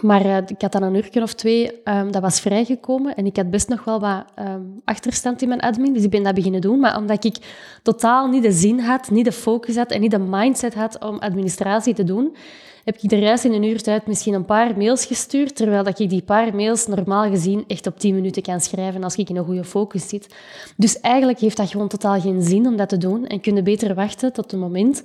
Maar 0.03 0.27
uh, 0.27 0.37
ik 0.37 0.61
had 0.61 0.73
dan 0.73 0.83
een 0.83 0.95
uurtje 0.95 1.23
of 1.23 1.35
twee, 1.35 1.81
um, 1.85 2.13
dat 2.13 2.23
was 2.23 2.41
vrijgekomen. 2.41 3.17
En 3.17 3.27
ik 3.27 3.37
had 3.37 3.51
best 3.51 3.69
nog 3.69 3.85
wel 3.85 4.01
wat 4.01 4.25
um, 4.39 4.81
achterstand 4.85 5.43
in 5.43 5.49
mijn 5.49 5.61
admin, 5.61 5.93
dus 5.93 6.05
ik 6.05 6.11
ben 6.11 6.23
dat 6.23 6.35
beginnen 6.35 6.61
doen. 6.61 6.81
Maar 6.81 6.97
omdat 6.97 7.25
ik 7.25 7.37
totaal 7.83 8.29
niet 8.29 8.43
de 8.43 8.53
zin 8.53 8.81
had, 8.81 9.11
niet 9.11 9.25
de 9.25 9.33
focus 9.33 9.77
had 9.77 9.91
en 9.91 10.01
niet 10.01 10.11
de 10.11 10.19
mindset 10.19 10.75
had 10.75 11.05
om 11.05 11.19
administratie 11.19 11.95
te 11.95 12.05
doen, 12.05 12.37
heb 12.85 12.97
ik 12.97 13.09
de 13.09 13.19
reis 13.19 13.45
in 13.45 13.53
een 13.53 13.63
uur 13.63 13.83
tijd 13.83 14.07
misschien 14.07 14.35
een 14.35 14.45
paar 14.45 14.77
mails 14.77 15.05
gestuurd, 15.05 15.57
terwijl 15.57 15.85
dat 15.85 15.99
ik 15.99 16.11
die 16.11 16.23
paar 16.23 16.55
mails 16.55 16.87
normaal 16.87 17.31
gezien 17.31 17.65
echt 17.67 17.87
op 17.87 17.99
10 17.99 18.15
minuten 18.15 18.43
kan 18.43 18.61
schrijven 18.61 19.05
als 19.05 19.17
ik 19.17 19.29
in 19.29 19.37
een 19.37 19.45
goede 19.45 19.65
focus 19.65 20.09
zit. 20.09 20.35
Dus 20.77 21.01
eigenlijk 21.01 21.39
heeft 21.39 21.57
dat 21.57 21.71
gewoon 21.71 21.89
totaal 21.89 22.21
geen 22.21 22.43
zin 22.43 22.67
om 22.67 22.77
dat 22.77 22.89
te 22.89 22.99
doen 22.99 23.27
en 23.27 23.41
kun 23.41 23.57
je 23.57 23.63
beter 23.63 23.95
wachten 23.95 24.33
tot 24.33 24.51
het 24.51 24.61
moment 24.61 25.03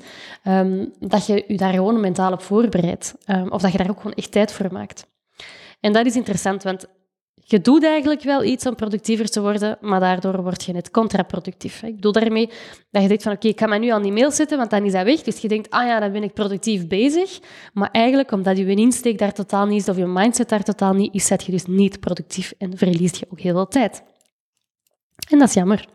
um, 0.48 0.94
dat 1.00 1.26
je 1.26 1.44
je 1.48 1.58
daar 1.58 1.74
gewoon 1.74 2.00
mentaal 2.00 2.32
op 2.32 2.42
voorbereidt. 2.42 3.16
Um, 3.28 3.52
of 3.52 3.62
dat 3.62 3.72
je 3.72 3.78
daar 3.78 3.90
ook 3.90 3.98
gewoon 3.98 4.14
echt 4.14 4.32
tijd 4.32 4.52
voor 4.52 4.72
maakt. 4.72 5.08
En 5.80 5.94
dat 5.94 6.06
is 6.06 6.16
interessant, 6.16 6.64
want 6.64 6.86
je 7.48 7.62
doet 7.62 7.84
eigenlijk 7.84 8.22
wel 8.22 8.44
iets 8.44 8.66
om 8.66 8.76
productiever 8.76 9.30
te 9.30 9.42
worden, 9.42 9.78
maar 9.82 10.00
daardoor 10.00 10.44
word 10.44 10.64
je 10.64 10.74
net 10.74 10.92
contraproductief. 10.92 11.84
Ik 11.84 11.96
bedoel 11.96 12.12
daarmee 12.12 12.50
dat 12.92 13.02
je 13.02 13.08
denkt 13.08 13.24
van 13.24 13.32
oké, 13.32 13.48
ik 13.48 13.60
ga 13.60 13.68
me 13.68 13.78
nu 13.78 13.88
aan 13.88 14.02
die 14.02 14.12
mail 14.12 14.32
zetten, 14.32 14.58
want 14.58 14.70
dan 14.70 14.86
is 14.86 14.92
dat 14.92 15.04
weg. 15.04 15.22
Dus 15.22 15.40
je 15.40 15.48
denkt, 15.48 15.70
ah 15.70 15.86
ja, 15.86 16.00
dan 16.00 16.12
ben 16.12 16.24
ik 16.24 16.34
productief 16.34 16.88
bezig. 16.88 17.40
Maar 17.74 17.90
eigenlijk, 17.92 18.32
omdat 18.32 18.58
je 18.58 18.66
insteek 18.66 19.18
daar 19.18 19.34
totaal 19.34 19.66
niet 19.66 19.82
is, 19.82 19.90
of 19.90 19.98
je 19.98 20.06
mindset 20.06 20.50
daar 20.50 20.64
totaal 20.64 20.94
niet 20.94 21.14
is, 21.14 21.26
zet 21.26 21.44
je 21.44 21.52
dus 21.52 21.66
niet 21.66 22.00
productief 22.00 22.54
en 22.58 22.78
verliest 22.78 23.16
je 23.16 23.28
ook 23.32 23.40
heel 23.40 23.54
veel 23.54 23.68
tijd. 23.68 24.04
En 25.30 25.40
dat 25.40 25.48
is 25.48 25.54
jammer. 25.54 25.88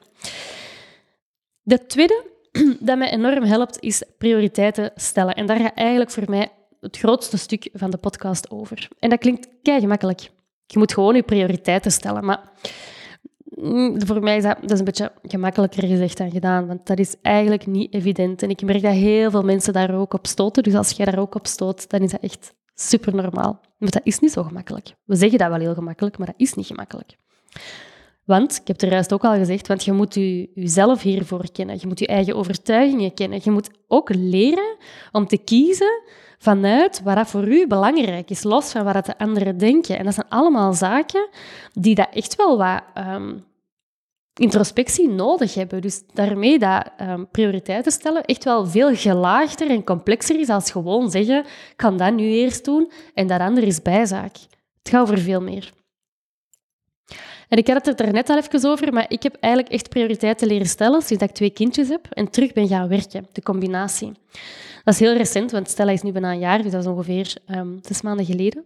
De 1.62 1.86
tweede 1.86 2.24
dat 2.80 2.98
mij 2.98 3.10
enorm 3.10 3.44
helpt, 3.44 3.80
is 3.80 4.02
prioriteiten 4.18 4.92
stellen. 4.94 5.34
En 5.34 5.46
daar 5.46 5.60
gaat 5.60 5.74
eigenlijk 5.74 6.10
voor 6.10 6.24
mij 6.28 6.52
het 6.80 6.98
grootste 6.98 7.36
stuk 7.36 7.68
van 7.72 7.90
de 7.90 7.96
podcast 7.98 8.50
over. 8.50 8.88
En 8.98 9.10
dat 9.10 9.18
klinkt 9.18 9.48
kei 9.62 9.80
gemakkelijk. 9.80 10.30
Je 10.72 10.78
moet 10.78 10.92
gewoon 10.94 11.14
je 11.14 11.22
prioriteiten 11.22 11.92
stellen. 11.92 12.24
Maar 12.24 12.40
mm, 13.44 14.06
voor 14.06 14.22
mij 14.22 14.36
is 14.36 14.42
dat, 14.42 14.78
een 14.78 14.84
beetje 14.84 15.12
gemakkelijker 15.22 15.88
gezegd 15.88 16.16
dan 16.16 16.30
gedaan, 16.30 16.66
want 16.66 16.86
dat 16.86 16.98
is 16.98 17.14
eigenlijk 17.22 17.66
niet 17.66 17.94
evident. 17.94 18.42
En 18.42 18.50
ik 18.50 18.62
merk 18.62 18.82
dat 18.82 18.92
heel 18.92 19.30
veel 19.30 19.42
mensen 19.42 19.72
daar 19.72 19.94
ook 19.94 20.14
op 20.14 20.26
stoten. 20.26 20.62
Dus 20.62 20.74
als 20.74 20.90
jij 20.90 21.06
daar 21.06 21.18
ook 21.18 21.34
op 21.34 21.46
stoot, 21.46 21.90
dan 21.90 22.00
is 22.00 22.10
dat 22.10 22.20
echt 22.20 22.54
super 22.74 23.14
normaal. 23.14 23.60
Maar 23.78 23.90
dat 23.90 24.04
is 24.04 24.18
niet 24.18 24.32
zo 24.32 24.42
gemakkelijk. 24.42 24.94
We 25.04 25.16
zeggen 25.16 25.38
dat 25.38 25.48
wel 25.48 25.58
heel 25.58 25.74
gemakkelijk, 25.74 26.18
maar 26.18 26.26
dat 26.26 26.36
is 26.38 26.54
niet 26.54 26.66
gemakkelijk. 26.66 27.16
Want, 28.24 28.50
ik 28.50 28.66
heb 28.66 28.76
het 28.76 28.82
er 28.82 28.92
juist 28.92 29.12
ook 29.12 29.24
al 29.24 29.34
gezegd, 29.34 29.66
want 29.66 29.84
je 29.84 29.92
moet 29.92 30.14
je, 30.14 30.50
jezelf 30.54 31.02
hiervoor 31.02 31.52
kennen. 31.52 31.76
Je 31.80 31.86
moet 31.86 31.98
je 31.98 32.06
eigen 32.06 32.36
overtuigingen 32.36 33.14
kennen. 33.14 33.40
Je 33.42 33.50
moet 33.50 33.70
ook 33.88 34.14
leren 34.14 34.76
om 35.12 35.26
te 35.26 35.38
kiezen 35.38 36.02
vanuit 36.38 37.02
wat 37.02 37.28
voor 37.28 37.48
u 37.48 37.66
belangrijk 37.66 38.30
is, 38.30 38.42
los 38.42 38.70
van 38.70 38.84
wat 38.84 39.06
de 39.06 39.18
anderen 39.18 39.58
denken. 39.58 39.98
En 39.98 40.04
dat 40.04 40.14
zijn 40.14 40.28
allemaal 40.28 40.72
zaken 40.72 41.28
die 41.72 41.94
dat 41.94 42.08
echt 42.12 42.36
wel 42.36 42.58
wat 42.58 42.82
ehm, 42.94 43.32
introspectie 44.34 45.08
nodig 45.08 45.54
hebben. 45.54 45.80
Dus 45.80 46.02
daarmee 46.12 46.58
dat 46.58 46.90
um, 47.00 47.28
prioriteiten 47.30 47.92
stellen 47.92 48.24
echt 48.24 48.44
wel 48.44 48.66
veel 48.66 48.94
gelaagder 48.94 49.70
en 49.70 49.84
complexer 49.84 50.40
is 50.40 50.48
als 50.48 50.70
gewoon 50.70 51.10
zeggen, 51.10 51.38
ik 51.44 51.72
kan 51.76 51.96
dat 51.96 52.14
nu 52.14 52.24
eerst 52.24 52.64
doen 52.64 52.90
en 53.14 53.26
dat 53.26 53.40
andere 53.40 53.66
is 53.66 53.82
bijzaak. 53.82 54.36
Het 54.82 54.88
gaat 54.88 55.02
over 55.02 55.18
veel 55.18 55.40
meer. 55.40 55.72
En 57.50 57.58
ik 57.58 57.66
had 57.66 57.86
het 57.86 58.00
er 58.00 58.12
net 58.12 58.30
al 58.30 58.36
even 58.36 58.70
over, 58.70 58.92
maar 58.92 59.04
ik 59.08 59.22
heb 59.22 59.36
eigenlijk 59.40 59.74
echt 59.74 59.88
prioriteiten 59.88 60.46
leren 60.46 60.66
stellen 60.66 61.02
sinds 61.02 61.22
ik 61.22 61.30
twee 61.30 61.50
kindjes 61.50 61.88
heb 61.88 62.06
en 62.10 62.30
terug 62.30 62.52
ben 62.52 62.68
gaan 62.68 62.88
werken, 62.88 63.26
de 63.32 63.42
combinatie. 63.42 64.12
Dat 64.84 64.94
is 64.94 65.00
heel 65.00 65.16
recent, 65.16 65.50
want 65.50 65.68
Stella 65.68 65.90
is 65.92 66.02
nu 66.02 66.12
bijna 66.12 66.32
een 66.32 66.38
jaar, 66.38 66.62
dus 66.62 66.72
dat 66.72 66.80
is 66.80 66.90
ongeveer 66.90 67.36
um, 67.48 67.78
zes 67.82 68.02
maanden 68.02 68.26
geleden. 68.26 68.64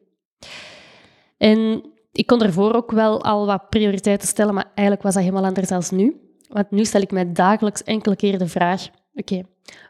En 1.36 1.84
ik 2.12 2.26
kon 2.26 2.42
ervoor 2.42 2.74
ook 2.74 2.90
wel 2.90 3.22
al 3.22 3.46
wat 3.46 3.68
prioriteiten 3.68 4.28
stellen, 4.28 4.54
maar 4.54 4.66
eigenlijk 4.66 5.02
was 5.02 5.14
dat 5.14 5.22
helemaal 5.22 5.44
anders 5.44 5.68
dan 5.68 5.82
nu. 5.90 6.20
Want 6.48 6.70
nu 6.70 6.84
stel 6.84 7.00
ik 7.00 7.10
mij 7.10 7.32
dagelijks 7.32 7.82
enkele 7.82 8.16
keer 8.16 8.38
de 8.38 8.48
vraag, 8.48 8.88
oké, 9.14 9.42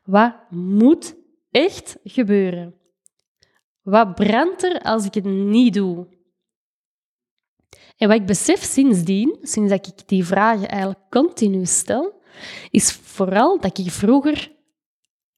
wat 0.05 0.35
moet 0.51 1.17
echt 1.51 1.97
gebeuren? 2.05 2.75
Wat 3.83 4.15
brandt 4.15 4.63
er 4.63 4.81
als 4.81 5.05
ik 5.05 5.15
het 5.15 5.25
niet 5.25 5.75
doe? 5.75 6.07
En 7.97 8.09
wat 8.09 8.17
ik 8.17 8.27
besef 8.27 8.63
sindsdien, 8.63 9.37
sinds 9.43 9.71
dat 9.71 9.87
ik 9.87 10.09
die 10.09 10.25
vragen 10.25 10.69
eigenlijk 10.69 11.01
continu 11.11 11.65
stel, 11.65 12.13
is 12.71 12.93
vooral 12.93 13.61
dat 13.61 13.79
ik 13.79 13.91
vroeger 13.91 14.53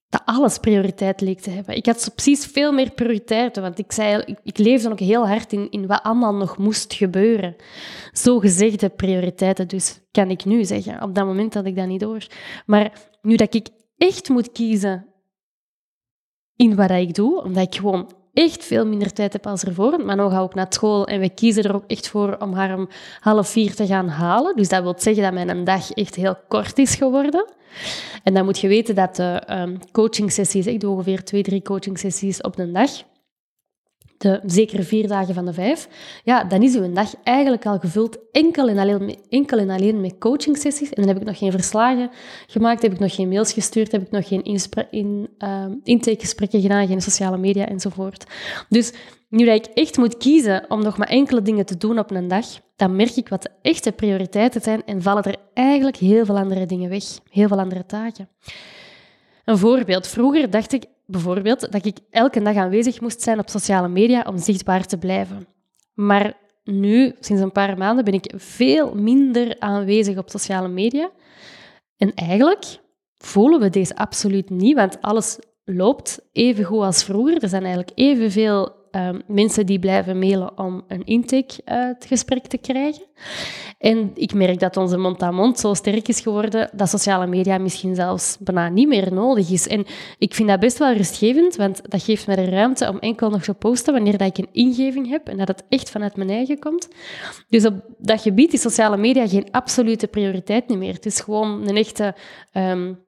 dat 0.08 0.22
alles 0.24 0.58
prioriteit 0.58 1.20
leek 1.20 1.40
te 1.40 1.50
hebben. 1.50 1.76
Ik 1.76 1.86
had 1.86 2.10
precies 2.14 2.46
veel 2.46 2.72
meer 2.72 2.90
prioriteiten, 2.90 3.62
want 3.62 3.78
ik, 3.78 3.92
zei, 3.92 4.22
ik, 4.24 4.38
ik 4.42 4.58
leefde 4.58 4.90
ook 4.90 4.98
heel 4.98 5.28
hard 5.28 5.52
in, 5.52 5.70
in 5.70 5.86
wat 5.86 6.02
allemaal 6.02 6.34
nog 6.34 6.58
moest 6.58 6.94
gebeuren. 6.94 7.56
Zo 8.12 8.38
gezegde 8.38 8.88
prioriteiten 8.88 9.68
dus, 9.68 10.00
kan 10.10 10.30
ik 10.30 10.44
nu 10.44 10.64
zeggen. 10.64 11.02
Op 11.02 11.14
dat 11.14 11.26
moment 11.26 11.54
had 11.54 11.66
ik 11.66 11.76
dat 11.76 11.86
niet 11.86 12.00
door. 12.00 12.26
Maar 12.66 12.92
nu 13.22 13.36
dat 13.36 13.54
ik 13.54 13.68
echt 13.96 14.28
moet 14.28 14.52
kiezen 14.52 15.06
in 16.56 16.76
wat 16.76 16.90
ik 16.90 17.14
doe, 17.14 17.42
omdat 17.42 17.62
ik 17.62 17.74
gewoon 17.74 18.12
echt 18.36 18.64
veel 18.64 18.86
minder 18.86 19.12
tijd 19.12 19.32
heb 19.32 19.46
als 19.46 19.64
ervoor. 19.64 20.04
Maar 20.04 20.16
nu 20.16 20.28
ga 20.28 20.42
ik 20.42 20.54
naar 20.54 20.66
school 20.68 21.06
en 21.06 21.20
we 21.20 21.28
kiezen 21.28 21.64
er 21.64 21.74
ook 21.74 21.84
echt 21.86 22.08
voor 22.08 22.36
om 22.38 22.52
haar 22.52 22.78
om 22.78 22.88
half 23.20 23.48
vier 23.48 23.74
te 23.74 23.86
gaan 23.86 24.08
halen. 24.08 24.56
Dus 24.56 24.68
dat 24.68 24.82
wil 24.82 24.94
zeggen 24.96 25.22
dat 25.22 25.32
mijn 25.32 25.64
dag 25.64 25.90
echt 25.90 26.14
heel 26.14 26.36
kort 26.48 26.78
is 26.78 26.94
geworden. 26.94 27.46
En 28.22 28.34
dan 28.34 28.44
moet 28.44 28.58
je 28.58 28.68
weten 28.68 28.94
dat 28.94 29.16
de 29.16 29.42
um, 29.50 29.78
coaching 29.92 30.32
sessies, 30.32 30.66
ik 30.66 30.80
doe 30.80 30.90
ongeveer 30.90 31.24
twee, 31.24 31.42
drie 31.42 31.62
coaching 31.62 31.98
sessies 31.98 32.40
op 32.40 32.58
een 32.58 32.72
dag 32.72 32.90
de 34.18 34.40
zekere 34.46 34.82
vier 34.82 35.08
dagen 35.08 35.34
van 35.34 35.44
de 35.44 35.52
vijf, 35.52 35.88
ja, 36.24 36.44
dan 36.44 36.62
is 36.62 36.76
uw 36.76 36.92
dag 36.92 37.14
eigenlijk 37.22 37.66
al 37.66 37.78
gevuld 37.78 38.18
enkel 38.32 38.68
en 38.68 38.78
alleen, 38.78 39.18
enkel 39.28 39.58
en 39.58 39.70
alleen 39.70 40.00
met 40.00 40.18
coaching 40.18 40.56
sessies. 40.56 40.90
En 40.90 41.02
dan 41.02 41.12
heb 41.12 41.20
ik 41.20 41.26
nog 41.26 41.38
geen 41.38 41.50
verslagen 41.50 42.10
gemaakt, 42.46 42.82
heb 42.82 42.92
ik 42.92 42.98
nog 42.98 43.14
geen 43.14 43.28
mails 43.28 43.52
gestuurd, 43.52 43.92
heb 43.92 44.02
ik 44.02 44.10
nog 44.10 44.28
geen 44.28 44.42
in, 44.90 45.28
uh, 45.38 45.64
intakegesprekken 45.82 46.60
gedaan, 46.60 46.86
geen 46.86 47.02
sociale 47.02 47.38
media 47.38 47.68
enzovoort. 47.68 48.24
Dus 48.68 48.92
nu 49.28 49.44
dat 49.44 49.54
ik 49.54 49.66
echt 49.74 49.96
moet 49.96 50.16
kiezen 50.16 50.64
om 50.68 50.82
nog 50.82 50.98
maar 50.98 51.08
enkele 51.08 51.42
dingen 51.42 51.66
te 51.66 51.76
doen 51.76 51.98
op 51.98 52.10
een 52.10 52.28
dag, 52.28 52.46
dan 52.76 52.96
merk 52.96 53.16
ik 53.16 53.28
wat 53.28 53.42
de 53.42 53.50
echte 53.62 53.92
prioriteiten 53.92 54.60
zijn 54.60 54.84
en 54.84 55.02
vallen 55.02 55.22
er 55.22 55.36
eigenlijk 55.54 55.96
heel 55.96 56.24
veel 56.24 56.38
andere 56.38 56.66
dingen 56.66 56.90
weg, 56.90 57.04
heel 57.30 57.48
veel 57.48 57.58
andere 57.58 57.86
taken. 57.86 58.28
Een 59.44 59.58
voorbeeld. 59.58 60.06
Vroeger 60.06 60.50
dacht 60.50 60.72
ik, 60.72 60.84
bijvoorbeeld 61.06 61.72
dat 61.72 61.84
ik 61.84 61.98
elke 62.10 62.42
dag 62.42 62.56
aanwezig 62.56 63.00
moest 63.00 63.22
zijn 63.22 63.38
op 63.38 63.48
sociale 63.48 63.88
media 63.88 64.24
om 64.28 64.38
zichtbaar 64.38 64.86
te 64.86 64.98
blijven. 64.98 65.46
Maar 65.94 66.34
nu, 66.64 67.14
sinds 67.20 67.42
een 67.42 67.52
paar 67.52 67.78
maanden, 67.78 68.04
ben 68.04 68.14
ik 68.14 68.32
veel 68.36 68.94
minder 68.94 69.56
aanwezig 69.58 70.18
op 70.18 70.30
sociale 70.30 70.68
media. 70.68 71.10
En 71.96 72.14
eigenlijk 72.14 72.78
voelen 73.16 73.60
we 73.60 73.70
deze 73.70 73.96
absoluut 73.96 74.50
niet, 74.50 74.76
want 74.76 75.02
alles 75.02 75.38
loopt 75.64 76.20
even 76.32 76.64
goed 76.64 76.80
als 76.80 77.04
vroeger. 77.04 77.42
Er 77.42 77.48
zijn 77.48 77.64
eigenlijk 77.64 77.98
evenveel 77.98 78.74
um, 78.96 79.22
mensen 79.26 79.66
die 79.66 79.78
blijven 79.78 80.18
mailen 80.18 80.58
om 80.58 80.84
een 80.88 81.04
intakegesprek 81.04 82.42
uh, 82.42 82.48
te 82.48 82.58
krijgen. 82.58 83.02
En 83.78 84.10
ik 84.14 84.34
merk 84.34 84.58
dat 84.58 84.76
onze 84.76 84.96
mond-aan-mond 84.98 85.58
zo 85.58 85.74
sterk 85.74 86.08
is 86.08 86.20
geworden 86.20 86.70
dat 86.72 86.88
sociale 86.88 87.26
media 87.26 87.58
misschien 87.58 87.94
zelfs 87.94 88.36
bijna 88.40 88.68
niet 88.68 88.88
meer 88.88 89.12
nodig 89.12 89.50
is. 89.50 89.68
En 89.68 89.84
ik 90.18 90.34
vind 90.34 90.48
dat 90.48 90.60
best 90.60 90.78
wel 90.78 90.92
rustgevend, 90.92 91.56
want 91.56 91.80
dat 91.90 92.02
geeft 92.02 92.26
me 92.26 92.36
de 92.36 92.44
ruimte 92.44 92.88
om 92.88 92.98
enkel 92.98 93.30
nog 93.30 93.42
te 93.42 93.54
posten 93.54 93.92
wanneer 93.92 94.18
dat 94.18 94.28
ik 94.28 94.38
een 94.38 94.52
ingeving 94.52 95.08
heb 95.08 95.28
en 95.28 95.36
dat 95.36 95.48
het 95.48 95.64
echt 95.68 95.90
vanuit 95.90 96.16
mijn 96.16 96.30
eigen 96.30 96.58
komt. 96.58 96.88
Dus 97.48 97.64
op 97.64 97.74
dat 97.98 98.20
gebied 98.20 98.52
is 98.52 98.60
sociale 98.60 98.96
media 98.96 99.28
geen 99.28 99.48
absolute 99.50 100.06
prioriteit 100.06 100.68
meer. 100.68 100.94
Het 100.94 101.06
is 101.06 101.20
gewoon 101.20 101.68
een 101.68 101.76
echte... 101.76 102.14
Um, 102.52 103.04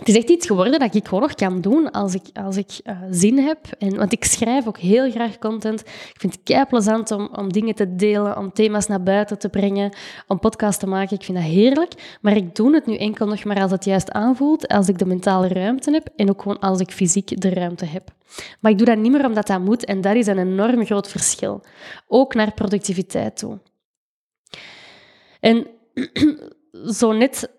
het 0.00 0.08
is 0.08 0.16
echt 0.16 0.28
iets 0.28 0.46
geworden 0.46 0.78
dat 0.78 0.94
ik 0.94 1.04
gewoon 1.04 1.20
nog 1.20 1.34
kan 1.34 1.60
doen 1.60 1.90
als 1.90 2.14
ik, 2.14 2.22
als 2.32 2.56
ik 2.56 2.80
uh, 2.84 2.98
zin 3.10 3.38
heb. 3.38 3.58
En, 3.78 3.96
want 3.96 4.12
ik 4.12 4.24
schrijf 4.24 4.66
ook 4.66 4.78
heel 4.78 5.10
graag 5.10 5.38
content. 5.38 5.80
Ik 5.80 6.14
vind 6.16 6.32
het 6.32 6.42
kei 6.42 6.64
plezant 6.64 7.10
om, 7.10 7.28
om 7.32 7.52
dingen 7.52 7.74
te 7.74 7.94
delen, 7.94 8.36
om 8.36 8.52
thema's 8.52 8.86
naar 8.86 9.02
buiten 9.02 9.38
te 9.38 9.48
brengen, 9.48 9.96
om 10.26 10.38
podcasts 10.38 10.80
te 10.80 10.86
maken. 10.86 11.16
Ik 11.16 11.24
vind 11.24 11.38
dat 11.38 11.46
heerlijk. 11.46 12.18
Maar 12.20 12.36
ik 12.36 12.54
doe 12.54 12.74
het 12.74 12.86
nu 12.86 12.96
enkel 12.96 13.26
nog 13.26 13.44
maar 13.44 13.62
als 13.62 13.70
het 13.70 13.84
juist 13.84 14.10
aanvoelt, 14.10 14.68
als 14.68 14.88
ik 14.88 14.98
de 14.98 15.06
mentale 15.06 15.48
ruimte 15.48 15.90
heb 15.90 16.08
en 16.16 16.30
ook 16.30 16.42
gewoon 16.42 16.58
als 16.58 16.80
ik 16.80 16.90
fysiek 16.90 17.40
de 17.40 17.50
ruimte 17.50 17.84
heb. 17.84 18.08
Maar 18.60 18.70
ik 18.70 18.78
doe 18.78 18.86
dat 18.86 18.98
niet 18.98 19.12
meer 19.12 19.26
omdat 19.26 19.46
dat 19.46 19.60
moet 19.60 19.84
en 19.84 20.00
dat 20.00 20.14
is 20.14 20.26
een 20.26 20.38
enorm 20.38 20.84
groot 20.84 21.08
verschil. 21.08 21.62
Ook 22.06 22.34
naar 22.34 22.54
productiviteit 22.54 23.36
toe. 23.36 23.58
En 25.40 25.66
zo 26.98 27.12
net 27.12 27.50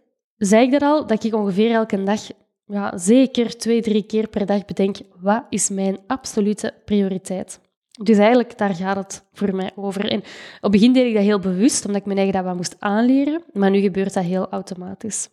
zei 0.47 0.65
ik 0.67 0.73
er 0.73 0.81
al 0.81 1.07
dat 1.07 1.23
ik 1.23 1.35
ongeveer 1.35 1.71
elke 1.71 2.03
dag, 2.03 2.21
ja, 2.65 2.97
zeker 2.97 3.57
twee, 3.57 3.81
drie 3.81 4.03
keer 4.03 4.27
per 4.27 4.45
dag 4.45 4.65
bedenk, 4.65 4.97
wat 5.19 5.43
is 5.49 5.69
mijn 5.69 5.97
absolute 6.07 6.73
prioriteit? 6.85 7.59
Dus 8.03 8.17
eigenlijk, 8.17 8.57
daar 8.57 8.75
gaat 8.75 8.95
het 8.95 9.23
voor 9.33 9.55
mij 9.55 9.71
over. 9.75 10.11
En 10.11 10.19
op 10.19 10.25
het 10.61 10.71
begin 10.71 10.93
deed 10.93 11.07
ik 11.07 11.13
dat 11.13 11.23
heel 11.23 11.39
bewust, 11.39 11.85
omdat 11.85 12.01
ik 12.01 12.05
mijn 12.05 12.17
eigen 12.17 12.35
dat 12.35 12.45
wat 12.45 12.55
moest 12.55 12.75
aanleren, 12.79 13.43
maar 13.53 13.69
nu 13.69 13.79
gebeurt 13.79 14.13
dat 14.13 14.23
heel 14.23 14.49
automatisch. 14.49 15.29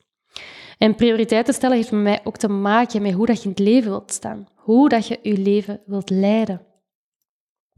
En 0.78 0.94
prioriteiten 0.94 1.54
stellen 1.54 1.76
heeft 1.76 1.90
met 1.90 2.02
mij 2.02 2.20
ook 2.24 2.36
te 2.36 2.48
maken 2.48 3.02
met 3.02 3.12
hoe 3.12 3.26
dat 3.26 3.36
je 3.36 3.44
in 3.44 3.50
het 3.50 3.58
leven 3.58 3.90
wilt 3.90 4.12
staan. 4.12 4.48
Hoe 4.54 4.88
dat 4.88 5.06
je 5.06 5.18
je 5.22 5.38
leven 5.38 5.80
wilt 5.86 6.10
leiden. 6.10 6.66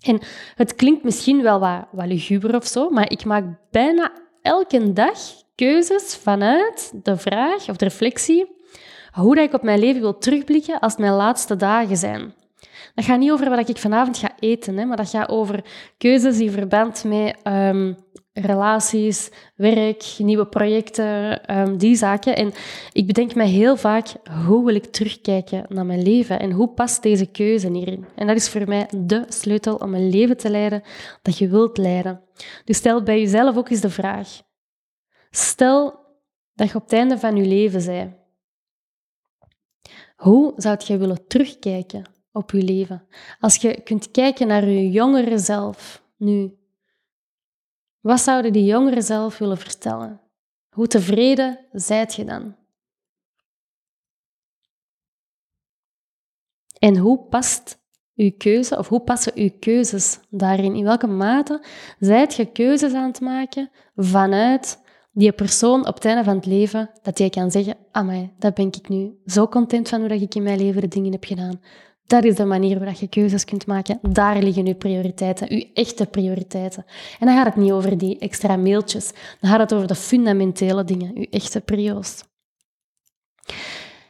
En 0.01 0.21
het 0.55 0.75
klinkt 0.75 1.05
misschien 1.05 1.43
wel 1.43 1.61
wat, 1.61 1.87
wat 1.93 2.07
luguber 2.07 2.57
of 2.57 2.67
zo, 2.67 2.91
maar 2.91 3.11
ik 3.11 3.25
maak 3.25 3.45
bijna 3.71 4.13
elke 4.43 4.93
dag 4.93 5.19
keuzes 5.61 6.17
vanuit 6.17 6.93
de 7.03 7.17
vraag 7.17 7.69
of 7.69 7.77
de 7.77 7.85
reflectie 7.85 8.47
hoe 9.13 9.35
dat 9.35 9.45
ik 9.45 9.53
op 9.53 9.63
mijn 9.63 9.79
leven 9.79 10.01
wil 10.01 10.19
terugblikken 10.19 10.81
als 10.81 10.93
het 10.93 11.01
mijn 11.01 11.13
laatste 11.13 11.57
dagen 11.57 11.97
zijn. 11.97 12.35
Dat 12.95 13.05
gaat 13.05 13.19
niet 13.19 13.31
over 13.31 13.51
wat 13.51 13.69
ik 13.69 13.77
vanavond 13.77 14.19
ga 14.19 14.31
eten, 14.39 14.77
hè, 14.77 14.85
maar 14.85 14.97
dat 14.97 15.11
gaat 15.11 15.29
over 15.29 15.65
keuzes 15.99 16.39
in 16.39 16.51
verband 16.51 17.05
met 17.05 17.37
um, 17.45 17.97
relaties, 18.33 19.31
werk, 19.57 20.05
nieuwe 20.19 20.47
projecten, 20.47 21.41
um, 21.59 21.77
die 21.79 21.97
zaken. 21.97 22.37
En 22.37 22.53
ik 22.93 23.07
bedenk 23.07 23.35
me 23.35 23.45
heel 23.45 23.77
vaak, 23.77 24.07
hoe 24.47 24.65
wil 24.65 24.75
ik 24.75 24.85
terugkijken 24.85 25.65
naar 25.69 25.87
mijn 25.87 26.03
leven 26.03 26.41
en 26.41 26.51
hoe 26.51 26.69
past 26.69 27.03
deze 27.03 27.27
keuze 27.27 27.71
hierin? 27.71 28.05
En 28.15 28.27
dat 28.27 28.37
is 28.37 28.49
voor 28.49 28.69
mij 28.69 28.89
de 28.97 29.25
sleutel 29.29 29.75
om 29.75 29.95
een 29.95 30.11
leven 30.11 30.37
te 30.37 30.51
leiden 30.51 30.83
dat 31.23 31.39
je 31.39 31.49
wilt 31.49 31.79
leiden. 31.79 32.21
Dus 32.65 32.77
stel 32.77 33.03
bij 33.03 33.21
jezelf 33.21 33.57
ook 33.57 33.71
eens 33.71 33.81
de 33.81 33.91
vraag. 33.91 34.49
Stel 35.31 36.07
dat 36.55 36.69
je 36.69 36.75
op 36.75 36.83
het 36.83 36.93
einde 36.93 37.19
van 37.19 37.37
je 37.37 37.45
leven 37.45 37.85
bent. 37.87 38.15
Hoe 40.17 40.53
zou 40.57 40.81
je 40.85 40.97
willen 40.97 41.27
terugkijken 41.27 42.05
op 42.33 42.51
je 42.51 42.63
leven? 42.63 43.07
Als 43.41 43.57
je 43.57 43.81
kunt 43.81 44.11
kijken 44.11 44.47
naar 44.47 44.69
je 44.69 44.91
jongere 44.91 45.39
zelf 45.39 46.03
nu, 46.17 46.59
wat 48.01 48.21
zouden 48.21 48.53
die 48.53 48.65
jongere 48.65 49.03
zelf 49.03 49.39
willen 49.39 49.59
vertellen? 49.59 50.21
Hoe 50.71 50.87
tevreden 50.87 51.67
zijt 51.73 52.15
je 52.15 52.25
dan? 52.25 52.57
En 56.79 56.97
hoe 56.97 57.19
past 57.19 57.79
uw 58.15 58.31
keuze, 58.39 58.79
of 58.79 58.89
hoe 58.89 59.01
passen 59.01 59.33
uw 59.35 59.51
keuzes 59.61 60.19
daarin? 60.29 60.75
In 60.75 60.85
welke 60.85 61.07
mate 61.07 61.65
zijt 61.99 62.35
je 62.35 62.53
keuzes 62.53 62.93
aan 62.93 63.09
het 63.09 63.21
maken 63.21 63.71
vanuit 63.97 64.83
die 65.13 65.33
persoon 65.33 65.87
op 65.87 65.95
het 65.95 66.05
einde 66.05 66.25
van 66.25 66.37
het 66.37 66.47
leven, 66.47 66.91
dat 67.03 67.19
jij 67.19 67.31
kan 67.31 67.51
zeggen, 67.51 67.77
amai, 67.91 68.31
dat 68.39 68.55
ben 68.55 68.67
ik 68.67 68.89
nu 68.89 69.19
zo 69.27 69.49
content 69.49 69.89
van 69.89 70.01
hoe 70.01 70.09
dat 70.09 70.21
ik 70.21 70.35
in 70.35 70.43
mijn 70.43 70.59
leven 70.59 70.81
de 70.81 70.89
dingen 70.89 71.13
heb 71.13 71.25
gedaan. 71.25 71.61
Dat 72.07 72.25
is 72.25 72.35
de 72.35 72.45
manier 72.45 72.79
waarop 72.79 72.97
je 72.97 73.09
keuzes 73.09 73.45
kunt 73.45 73.67
maken. 73.67 73.99
Daar 74.03 74.43
liggen 74.43 74.67
uw 74.67 74.75
prioriteiten, 74.75 75.51
uw 75.51 75.65
echte 75.75 76.07
prioriteiten. 76.07 76.85
En 77.19 77.27
dan 77.27 77.37
gaat 77.37 77.47
het 77.47 77.57
niet 77.57 77.73
over 77.73 77.99
die 77.99 78.19
extra 78.19 78.57
mailtjes. 78.57 79.13
Dan 79.41 79.51
gaat 79.51 79.61
het 79.61 79.75
over 79.75 79.87
de 79.87 79.95
fundamentele 79.95 80.85
dingen, 80.85 81.17
uw 81.17 81.27
echte 81.31 81.61
prio's. 81.61 82.25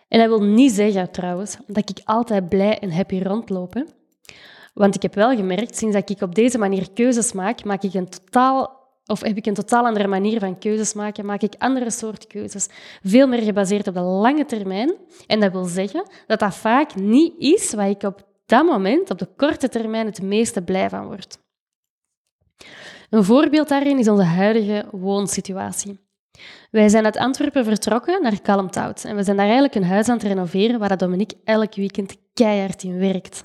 En 0.08 0.18
dat 0.18 0.28
wil 0.28 0.42
niet 0.42 0.72
zeggen, 0.72 1.10
trouwens, 1.10 1.56
dat 1.66 1.90
ik 1.90 2.00
altijd 2.04 2.48
blij 2.48 2.78
en 2.78 2.92
happy 2.92 3.22
rondloop. 3.22 3.84
Want 4.74 4.94
ik 4.94 5.02
heb 5.02 5.14
wel 5.14 5.36
gemerkt, 5.36 5.76
sinds 5.76 5.94
dat 5.94 6.10
ik 6.10 6.20
op 6.20 6.34
deze 6.34 6.58
manier 6.58 6.92
keuzes 6.92 7.32
maak, 7.32 7.64
maak 7.64 7.82
ik 7.82 7.94
een 7.94 8.08
totaal 8.08 8.79
of 9.10 9.20
heb 9.20 9.36
ik 9.36 9.46
een 9.46 9.54
totaal 9.54 9.86
andere 9.86 10.06
manier 10.06 10.38
van 10.38 10.58
keuzes 10.58 10.92
maken? 10.92 11.26
Maak 11.26 11.42
ik 11.42 11.54
andere 11.58 11.90
soort 11.90 12.26
keuzes? 12.26 12.68
Veel 13.02 13.28
meer 13.28 13.42
gebaseerd 13.42 13.88
op 13.88 13.94
de 13.94 14.00
lange 14.00 14.44
termijn. 14.44 14.94
En 15.26 15.40
dat 15.40 15.52
wil 15.52 15.64
zeggen 15.64 16.10
dat 16.26 16.38
dat 16.38 16.54
vaak 16.54 16.94
niet 16.94 17.34
is 17.38 17.74
waar 17.74 17.88
ik 17.88 18.02
op 18.02 18.28
dat 18.46 18.64
moment, 18.64 19.10
op 19.10 19.18
de 19.18 19.28
korte 19.36 19.68
termijn, 19.68 20.06
het 20.06 20.22
meeste 20.22 20.62
blij 20.62 20.88
van 20.88 21.06
word. 21.06 21.38
Een 23.10 23.24
voorbeeld 23.24 23.68
daarin 23.68 23.98
is 23.98 24.08
onze 24.08 24.22
huidige 24.22 24.84
woonsituatie. 24.90 25.98
Wij 26.70 26.88
zijn 26.88 27.04
uit 27.04 27.16
Antwerpen 27.16 27.64
vertrokken 27.64 28.22
naar 28.22 28.40
Kalmthout 28.40 29.04
en 29.04 29.16
we 29.16 29.22
zijn 29.22 29.36
daar 29.36 29.44
eigenlijk 29.44 29.74
een 29.74 29.84
huis 29.84 30.08
aan 30.08 30.16
het 30.16 30.26
renoveren 30.26 30.78
waar 30.78 30.96
Dominique 30.96 31.38
elk 31.44 31.74
weekend 31.74 32.16
keihard 32.34 32.82
in 32.82 32.98
werkt. 32.98 33.44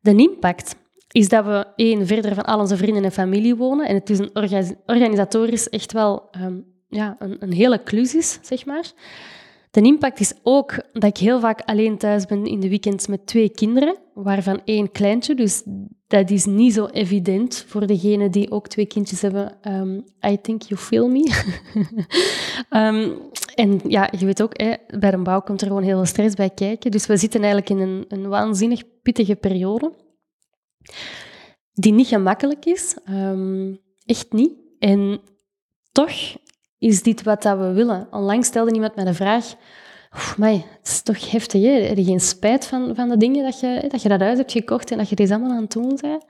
De 0.00 0.14
impact 0.14 0.74
is 1.12 1.28
dat 1.28 1.44
we 1.44 1.66
één, 1.76 2.06
verder 2.06 2.34
van 2.34 2.44
al 2.44 2.58
onze 2.58 2.76
vrienden 2.76 3.04
en 3.04 3.12
familie 3.12 3.56
wonen. 3.56 3.86
En 3.86 3.94
het 3.94 4.10
is 4.10 4.18
een 4.18 4.30
organisatorisch 4.86 5.68
echt 5.68 5.92
wel 5.92 6.28
um, 6.42 6.64
ja, 6.88 7.16
een, 7.18 7.36
een 7.38 7.52
hele 7.52 7.82
klus 7.82 8.38
zeg 8.42 8.66
maar. 8.66 8.92
De 9.70 9.80
impact 9.80 10.20
is 10.20 10.34
ook 10.42 10.74
dat 10.92 11.04
ik 11.04 11.16
heel 11.16 11.40
vaak 11.40 11.60
alleen 11.60 11.98
thuis 11.98 12.26
ben 12.26 12.44
in 12.44 12.60
de 12.60 12.68
weekends 12.68 13.06
met 13.06 13.26
twee 13.26 13.50
kinderen, 13.50 13.96
waarvan 14.14 14.60
één 14.64 14.92
kleintje. 14.92 15.34
Dus 15.34 15.62
dat 16.06 16.30
is 16.30 16.44
niet 16.44 16.72
zo 16.72 16.86
evident 16.86 17.64
voor 17.68 17.86
degenen 17.86 18.30
die 18.30 18.50
ook 18.50 18.68
twee 18.68 18.86
kindjes 18.86 19.22
hebben. 19.22 19.56
Um, 19.62 20.04
I 20.26 20.40
think 20.40 20.62
you 20.62 20.80
feel 20.80 21.08
me. 21.08 21.30
um, 22.70 23.12
en 23.54 23.80
ja, 23.86 24.08
je 24.18 24.26
weet 24.26 24.42
ook, 24.42 24.60
hè, 24.60 24.72
bij 24.98 25.12
een 25.12 25.22
bouw 25.22 25.40
komt 25.40 25.60
er 25.60 25.66
gewoon 25.66 25.82
heel 25.82 25.96
veel 25.96 26.04
stress 26.04 26.34
bij 26.34 26.50
kijken. 26.50 26.90
Dus 26.90 27.06
we 27.06 27.16
zitten 27.16 27.42
eigenlijk 27.42 27.70
in 27.70 27.78
een, 27.78 28.04
een 28.08 28.28
waanzinnig 28.28 28.82
pittige 29.02 29.36
periode 29.36 29.92
die 31.72 31.92
niet 31.92 32.06
gemakkelijk 32.06 32.64
is. 32.64 32.96
Um, 33.10 33.80
echt 34.04 34.32
niet. 34.32 34.52
En 34.78 35.20
toch 35.92 36.12
is 36.78 37.02
dit 37.02 37.22
wat 37.22 37.42
dat 37.42 37.58
we 37.58 37.72
willen. 37.72 38.08
Onlangs 38.10 38.46
stelde 38.46 38.72
iemand 38.72 38.94
mij 38.94 39.04
de 39.04 39.14
vraag... 39.14 39.54
Maar 40.36 40.52
het 40.52 40.64
is 40.82 41.02
toch 41.02 41.30
heftig? 41.30 41.62
Heb 41.88 41.96
je 41.96 42.04
geen 42.04 42.20
spijt 42.20 42.66
van, 42.66 42.94
van 42.94 43.08
de 43.08 43.16
dingen 43.16 43.44
dat 43.44 43.60
je, 43.60 43.84
dat 43.88 44.02
je 44.02 44.08
dat 44.08 44.20
huis 44.20 44.38
hebt 44.38 44.52
gekocht 44.52 44.90
en 44.90 44.98
dat 44.98 45.08
je 45.08 45.16
deze 45.16 45.34
allemaal 45.34 45.50
aan 45.50 45.62
het 45.62 45.72
doen 45.72 45.98
bent? 46.00 46.24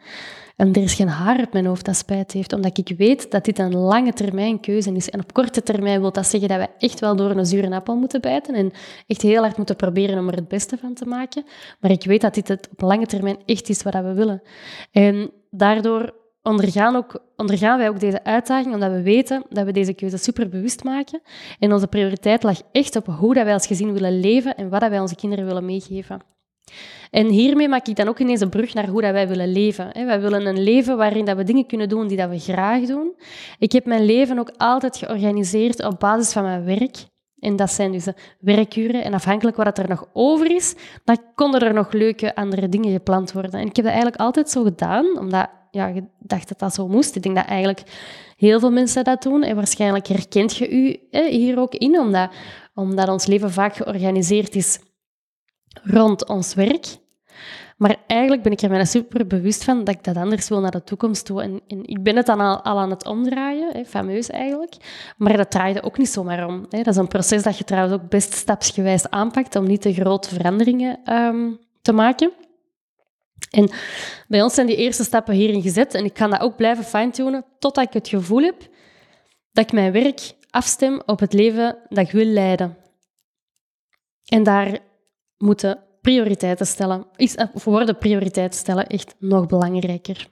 En 0.60 0.72
er 0.72 0.82
is 0.82 0.94
geen 0.94 1.08
haar 1.08 1.42
op 1.42 1.52
mijn 1.52 1.66
hoofd 1.66 1.84
dat 1.84 1.96
spijt 1.96 2.32
heeft, 2.32 2.52
omdat 2.52 2.78
ik 2.78 2.96
weet 2.96 3.30
dat 3.30 3.44
dit 3.44 3.58
een 3.58 3.76
lange 3.76 4.12
termijn 4.12 4.60
keuze 4.60 4.92
is. 4.92 5.10
En 5.10 5.20
op 5.20 5.32
korte 5.32 5.62
termijn 5.62 6.00
wil 6.00 6.12
dat 6.12 6.26
zeggen 6.26 6.48
dat 6.48 6.58
we 6.58 6.68
echt 6.78 7.00
wel 7.00 7.16
door 7.16 7.30
een 7.30 7.46
zure 7.46 7.74
appel 7.74 7.96
moeten 7.96 8.20
bijten 8.20 8.54
en 8.54 8.72
echt 9.06 9.22
heel 9.22 9.42
hard 9.42 9.56
moeten 9.56 9.76
proberen 9.76 10.18
om 10.18 10.28
er 10.28 10.34
het 10.34 10.48
beste 10.48 10.78
van 10.78 10.94
te 10.94 11.04
maken. 11.04 11.44
Maar 11.80 11.90
ik 11.90 12.04
weet 12.04 12.20
dat 12.20 12.34
dit 12.34 12.48
het 12.48 12.68
op 12.72 12.80
lange 12.80 13.06
termijn 13.06 13.38
echt 13.46 13.68
is 13.68 13.82
wat 13.82 13.94
we 13.94 14.12
willen. 14.12 14.42
En 14.90 15.30
daardoor 15.50 16.14
ondergaan, 16.42 16.96
ook, 16.96 17.22
ondergaan 17.36 17.78
wij 17.78 17.88
ook 17.88 18.00
deze 18.00 18.24
uitdaging, 18.24 18.74
omdat 18.74 18.92
we 18.92 19.02
weten 19.02 19.42
dat 19.48 19.64
we 19.64 19.72
deze 19.72 19.94
keuze 19.94 20.16
super 20.16 20.48
bewust 20.48 20.84
maken. 20.84 21.20
En 21.58 21.72
onze 21.72 21.86
prioriteit 21.86 22.42
lag 22.42 22.60
echt 22.72 22.96
op 22.96 23.06
hoe 23.06 23.34
dat 23.34 23.44
wij 23.44 23.52
als 23.52 23.66
gezin 23.66 23.92
willen 23.92 24.20
leven 24.20 24.56
en 24.56 24.68
wat 24.68 24.80
dat 24.80 24.90
wij 24.90 25.00
onze 25.00 25.16
kinderen 25.16 25.46
willen 25.46 25.64
meegeven. 25.64 26.20
En 27.10 27.26
hiermee 27.26 27.68
maak 27.68 27.86
ik 27.86 27.96
dan 27.96 28.08
ook 28.08 28.18
ineens 28.18 28.40
een 28.40 28.48
brug 28.48 28.74
naar 28.74 28.88
hoe 28.88 29.02
dat 29.02 29.12
wij 29.12 29.28
willen 29.28 29.52
leven. 29.52 30.06
Wij 30.06 30.20
willen 30.20 30.46
een 30.46 30.62
leven 30.62 30.96
waarin 30.96 31.24
dat 31.24 31.36
we 31.36 31.44
dingen 31.44 31.66
kunnen 31.66 31.88
doen 31.88 32.08
die 32.08 32.16
dat 32.16 32.30
we 32.30 32.38
graag 32.38 32.86
doen. 32.86 33.14
Ik 33.58 33.72
heb 33.72 33.84
mijn 33.84 34.04
leven 34.04 34.38
ook 34.38 34.52
altijd 34.56 34.96
georganiseerd 34.96 35.84
op 35.84 35.98
basis 35.98 36.32
van 36.32 36.42
mijn 36.42 36.64
werk. 36.64 36.96
En 37.38 37.56
dat 37.56 37.70
zijn 37.70 37.92
dus 37.92 38.04
de 38.04 38.14
werkuren. 38.40 39.04
En 39.04 39.14
afhankelijk 39.14 39.56
wat 39.56 39.78
er 39.78 39.88
nog 39.88 40.08
over 40.12 40.54
is, 40.54 40.74
dan 41.04 41.18
konden 41.34 41.60
er 41.60 41.74
nog 41.74 41.92
leuke 41.92 42.34
andere 42.34 42.68
dingen 42.68 42.92
gepland 42.92 43.32
worden. 43.32 43.52
En 43.52 43.66
ik 43.66 43.76
heb 43.76 43.84
dat 43.84 43.94
eigenlijk 43.94 44.22
altijd 44.22 44.50
zo 44.50 44.62
gedaan, 44.62 45.18
omdat 45.18 45.48
ja, 45.70 45.86
ik 45.86 46.04
dacht 46.18 46.48
dat 46.48 46.58
dat 46.58 46.74
zo 46.74 46.88
moest. 46.88 47.16
Ik 47.16 47.22
denk 47.22 47.36
dat 47.36 47.46
eigenlijk 47.46 47.82
heel 48.36 48.60
veel 48.60 48.70
mensen 48.70 49.04
dat 49.04 49.22
doen. 49.22 49.42
En 49.42 49.56
waarschijnlijk 49.56 50.06
herkent 50.06 50.56
je 50.56 50.70
u 50.70 51.00
hier 51.10 51.58
ook 51.58 51.74
in, 51.74 51.98
omdat, 51.98 52.30
omdat 52.74 53.08
ons 53.08 53.26
leven 53.26 53.50
vaak 53.50 53.76
georganiseerd 53.76 54.54
is 54.54 54.80
rond 55.82 56.28
ons 56.28 56.54
werk. 56.54 56.86
Maar 57.76 57.96
eigenlijk 58.06 58.42
ben 58.42 58.52
ik 58.52 58.60
er 58.60 58.70
mij 58.70 58.84
super 58.84 59.26
bewust 59.26 59.64
van 59.64 59.84
dat 59.84 59.94
ik 59.94 60.04
dat 60.04 60.16
anders 60.16 60.48
wil 60.48 60.60
naar 60.60 60.70
de 60.70 60.84
toekomst 60.84 61.24
toe. 61.24 61.42
En, 61.42 61.60
en 61.66 61.86
ik 61.86 62.02
ben 62.02 62.16
het 62.16 62.26
dan 62.26 62.40
al, 62.40 62.64
aan 62.64 62.90
het 62.90 63.06
omdraaien, 63.06 63.72
hè, 63.72 63.84
fameus 63.84 64.30
eigenlijk. 64.30 64.76
Maar 65.16 65.36
dat 65.36 65.50
draaide 65.50 65.82
ook 65.82 65.98
niet 65.98 66.08
zomaar 66.08 66.46
om. 66.46 66.66
Hè. 66.68 66.78
Dat 66.82 66.94
is 66.94 66.96
een 66.96 67.08
proces 67.08 67.42
dat 67.42 67.58
je 67.58 67.64
trouwens 67.64 67.94
ook 67.94 68.08
best 68.08 68.32
stapsgewijs 68.32 69.10
aanpakt 69.10 69.56
om 69.56 69.66
niet 69.66 69.80
te 69.80 69.92
grote 69.92 70.28
veranderingen 70.28 71.14
um, 71.14 71.58
te 71.82 71.92
maken. 71.92 72.32
En 73.50 73.70
bij 74.28 74.42
ons 74.42 74.54
zijn 74.54 74.66
die 74.66 74.76
eerste 74.76 75.04
stappen 75.04 75.34
hierin 75.34 75.62
gezet 75.62 75.94
en 75.94 76.04
ik 76.04 76.14
kan 76.14 76.30
dat 76.30 76.40
ook 76.40 76.56
blijven 76.56 76.84
fine-tunen 76.84 77.44
totdat 77.58 77.84
ik 77.84 77.92
het 77.92 78.08
gevoel 78.08 78.42
heb 78.42 78.68
dat 79.52 79.64
ik 79.64 79.72
mijn 79.72 79.92
werk 79.92 80.32
afstem 80.50 81.02
op 81.06 81.20
het 81.20 81.32
leven 81.32 81.78
dat 81.88 82.04
ik 82.04 82.12
wil 82.12 82.24
leiden. 82.24 82.76
En 84.24 84.42
daar 84.42 84.78
moeten 85.40 85.84
prioriteiten 86.00 86.66
stellen, 86.66 87.06
is, 87.16 87.36
of 87.52 87.64
worden 87.64 87.98
prioriteiten 87.98 88.58
stellen 88.58 88.86
echt 88.86 89.14
nog 89.18 89.46
belangrijker. 89.46 90.28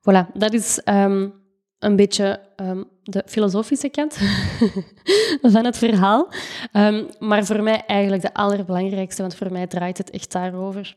Voilà, 0.00 0.32
dat 0.34 0.52
is 0.52 0.80
um, 0.84 1.34
een 1.78 1.96
beetje 1.96 2.40
um, 2.56 2.84
de 3.02 3.22
filosofische 3.26 3.88
kant 3.88 4.18
van 5.52 5.64
het 5.64 5.78
verhaal. 5.78 6.32
Um, 6.72 7.08
maar 7.18 7.44
voor 7.44 7.62
mij 7.62 7.84
eigenlijk 7.86 8.22
de 8.22 8.34
allerbelangrijkste, 8.34 9.22
want 9.22 9.34
voor 9.34 9.52
mij 9.52 9.66
draait 9.66 9.98
het 9.98 10.10
echt 10.10 10.32
daarover. 10.32 10.96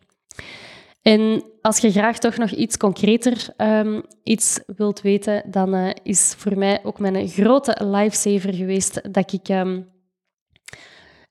En 1.01 1.43
als 1.61 1.77
je 1.77 1.91
graag 1.91 2.17
toch 2.17 2.37
nog 2.37 2.51
iets 2.51 2.77
concreter 2.77 3.47
iets 4.23 4.59
wilt 4.75 5.01
weten, 5.01 5.43
dan 5.51 5.75
uh, 5.75 5.89
is 6.03 6.33
voor 6.37 6.57
mij 6.57 6.79
ook 6.83 6.99
mijn 6.99 7.27
grote 7.27 7.85
lifesaver 7.85 8.53
geweest 8.53 9.13
dat 9.13 9.33
ik 9.33 9.47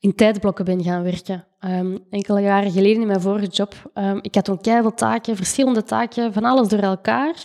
in 0.00 0.14
tijdblokken 0.14 0.64
ben 0.64 0.82
gaan 0.82 1.02
werken. 1.02 1.46
Um, 1.60 1.98
enkele 2.10 2.40
jaren 2.40 2.70
geleden 2.70 3.00
in 3.00 3.06
mijn 3.06 3.20
vorige 3.20 3.46
job. 3.46 3.90
Um, 3.94 4.18
ik 4.22 4.34
had 4.34 4.44
toen 4.44 4.94
taken, 4.94 5.36
verschillende 5.36 5.82
taken, 5.82 6.32
van 6.32 6.44
alles 6.44 6.68
door 6.68 6.78
elkaar. 6.78 7.44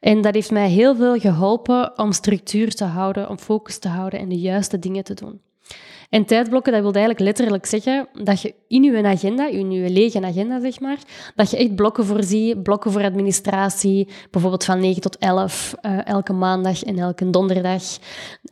En 0.00 0.20
dat 0.20 0.34
heeft 0.34 0.50
mij 0.50 0.68
heel 0.68 0.96
veel 0.96 1.18
geholpen 1.18 1.98
om 1.98 2.12
structuur 2.12 2.74
te 2.74 2.84
houden, 2.84 3.28
om 3.28 3.38
focus 3.38 3.78
te 3.78 3.88
houden 3.88 4.20
en 4.20 4.28
de 4.28 4.38
juiste 4.38 4.78
dingen 4.78 5.04
te 5.04 5.14
doen. 5.14 5.40
En 6.14 6.24
tijdblokken, 6.24 6.72
dat 6.72 6.82
wil 6.82 6.92
eigenlijk 6.92 7.24
letterlijk 7.24 7.66
zeggen 7.66 8.08
dat 8.24 8.40
je 8.40 8.54
in 8.68 8.82
je 8.82 9.02
agenda, 9.02 9.48
in 9.48 9.70
je 9.70 9.90
lege 9.90 10.22
agenda 10.22 10.60
zeg 10.60 10.80
maar, 10.80 10.98
dat 11.34 11.50
je 11.50 11.56
echt 11.56 11.74
blokken 11.74 12.04
voorziet, 12.04 12.62
blokken 12.62 12.92
voor 12.92 13.02
administratie, 13.02 14.08
bijvoorbeeld 14.30 14.64
van 14.64 14.80
9 14.80 15.00
tot 15.02 15.18
11, 15.18 15.74
uh, 15.82 16.06
elke 16.06 16.32
maandag 16.32 16.82
en 16.82 16.98
elke 16.98 17.30
donderdag. 17.30 17.82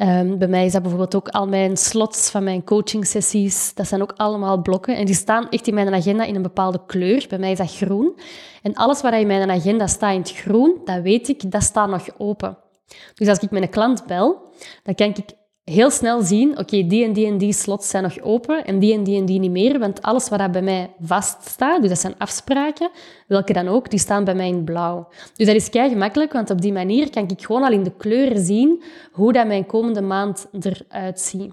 Um, 0.03 0.38
bij 0.38 0.48
mij 0.48 0.64
is 0.64 0.72
dat 0.72 0.83
bijvoorbeeld 0.83 1.14
ook 1.14 1.29
al 1.29 1.46
mijn 1.46 1.77
slots 1.77 2.31
van 2.31 2.44
mijn 2.44 2.64
coaching 2.64 3.07
sessies, 3.07 3.75
dat 3.75 3.87
zijn 3.87 4.03
ook 4.03 4.14
allemaal 4.16 4.62
blokken 4.62 4.96
en 4.96 5.05
die 5.05 5.14
staan 5.14 5.48
echt 5.48 5.66
in 5.66 5.75
mijn 5.75 5.94
agenda 5.94 6.25
in 6.25 6.35
een 6.35 6.42
bepaalde 6.42 6.81
kleur. 6.87 7.27
Bij 7.29 7.38
mij 7.38 7.51
is 7.51 7.59
dat 7.59 7.77
groen. 7.77 8.18
En 8.62 8.75
alles 8.75 9.01
wat 9.01 9.12
in 9.12 9.27
mijn 9.27 9.51
agenda 9.51 9.87
staat 9.87 10.12
in 10.12 10.20
het 10.20 10.33
groen, 10.33 10.81
dat 10.85 11.03
weet 11.03 11.29
ik, 11.29 11.51
dat 11.51 11.62
staat 11.62 11.88
nog 11.88 12.09
open. 12.18 12.59
Dus 13.14 13.29
als 13.29 13.38
ik 13.38 13.51
een 13.51 13.68
klant 13.68 14.07
bel, 14.07 14.53
dan 14.83 14.94
kan 14.94 15.09
ik 15.09 15.40
heel 15.72 15.90
snel 15.90 16.22
zien, 16.22 16.58
oké, 16.58 16.87
die 16.87 17.04
en 17.04 17.12
die 17.12 17.26
en 17.26 17.38
die 17.38 17.52
slots 17.52 17.88
zijn 17.88 18.02
nog 18.02 18.20
open 18.20 18.64
en 18.64 18.78
die 18.78 18.94
en 18.94 19.04
die 19.04 19.18
en 19.18 19.24
die 19.24 19.38
niet 19.38 19.50
meer, 19.50 19.78
want 19.78 20.02
alles 20.02 20.28
wat 20.28 20.52
bij 20.52 20.62
mij 20.62 20.90
vaststaat, 21.00 21.80
dus 21.80 21.90
dat 21.90 21.98
zijn 21.98 22.14
afspraken, 22.18 22.90
welke 23.26 23.52
dan 23.52 23.68
ook, 23.68 23.90
die 23.90 23.98
staan 23.98 24.24
bij 24.24 24.35
mij 24.35 24.48
in 24.48 24.64
blauw. 24.64 25.08
Dus 25.37 25.46
dat 25.46 25.56
is 25.56 25.70
kei 25.70 25.88
gemakkelijk, 25.88 26.32
want 26.32 26.50
op 26.50 26.61
die 26.61 26.72
manier 26.72 27.11
kan 27.11 27.28
ik 27.28 27.44
gewoon 27.44 27.62
al 27.62 27.72
in 27.72 27.82
de 27.82 27.96
kleuren 27.96 28.44
zien 28.44 28.82
hoe 29.12 29.32
dat 29.32 29.46
mijn 29.46 29.66
komende 29.66 30.00
maand 30.00 30.46
eruit 30.61 31.20
ziet. 31.20 31.52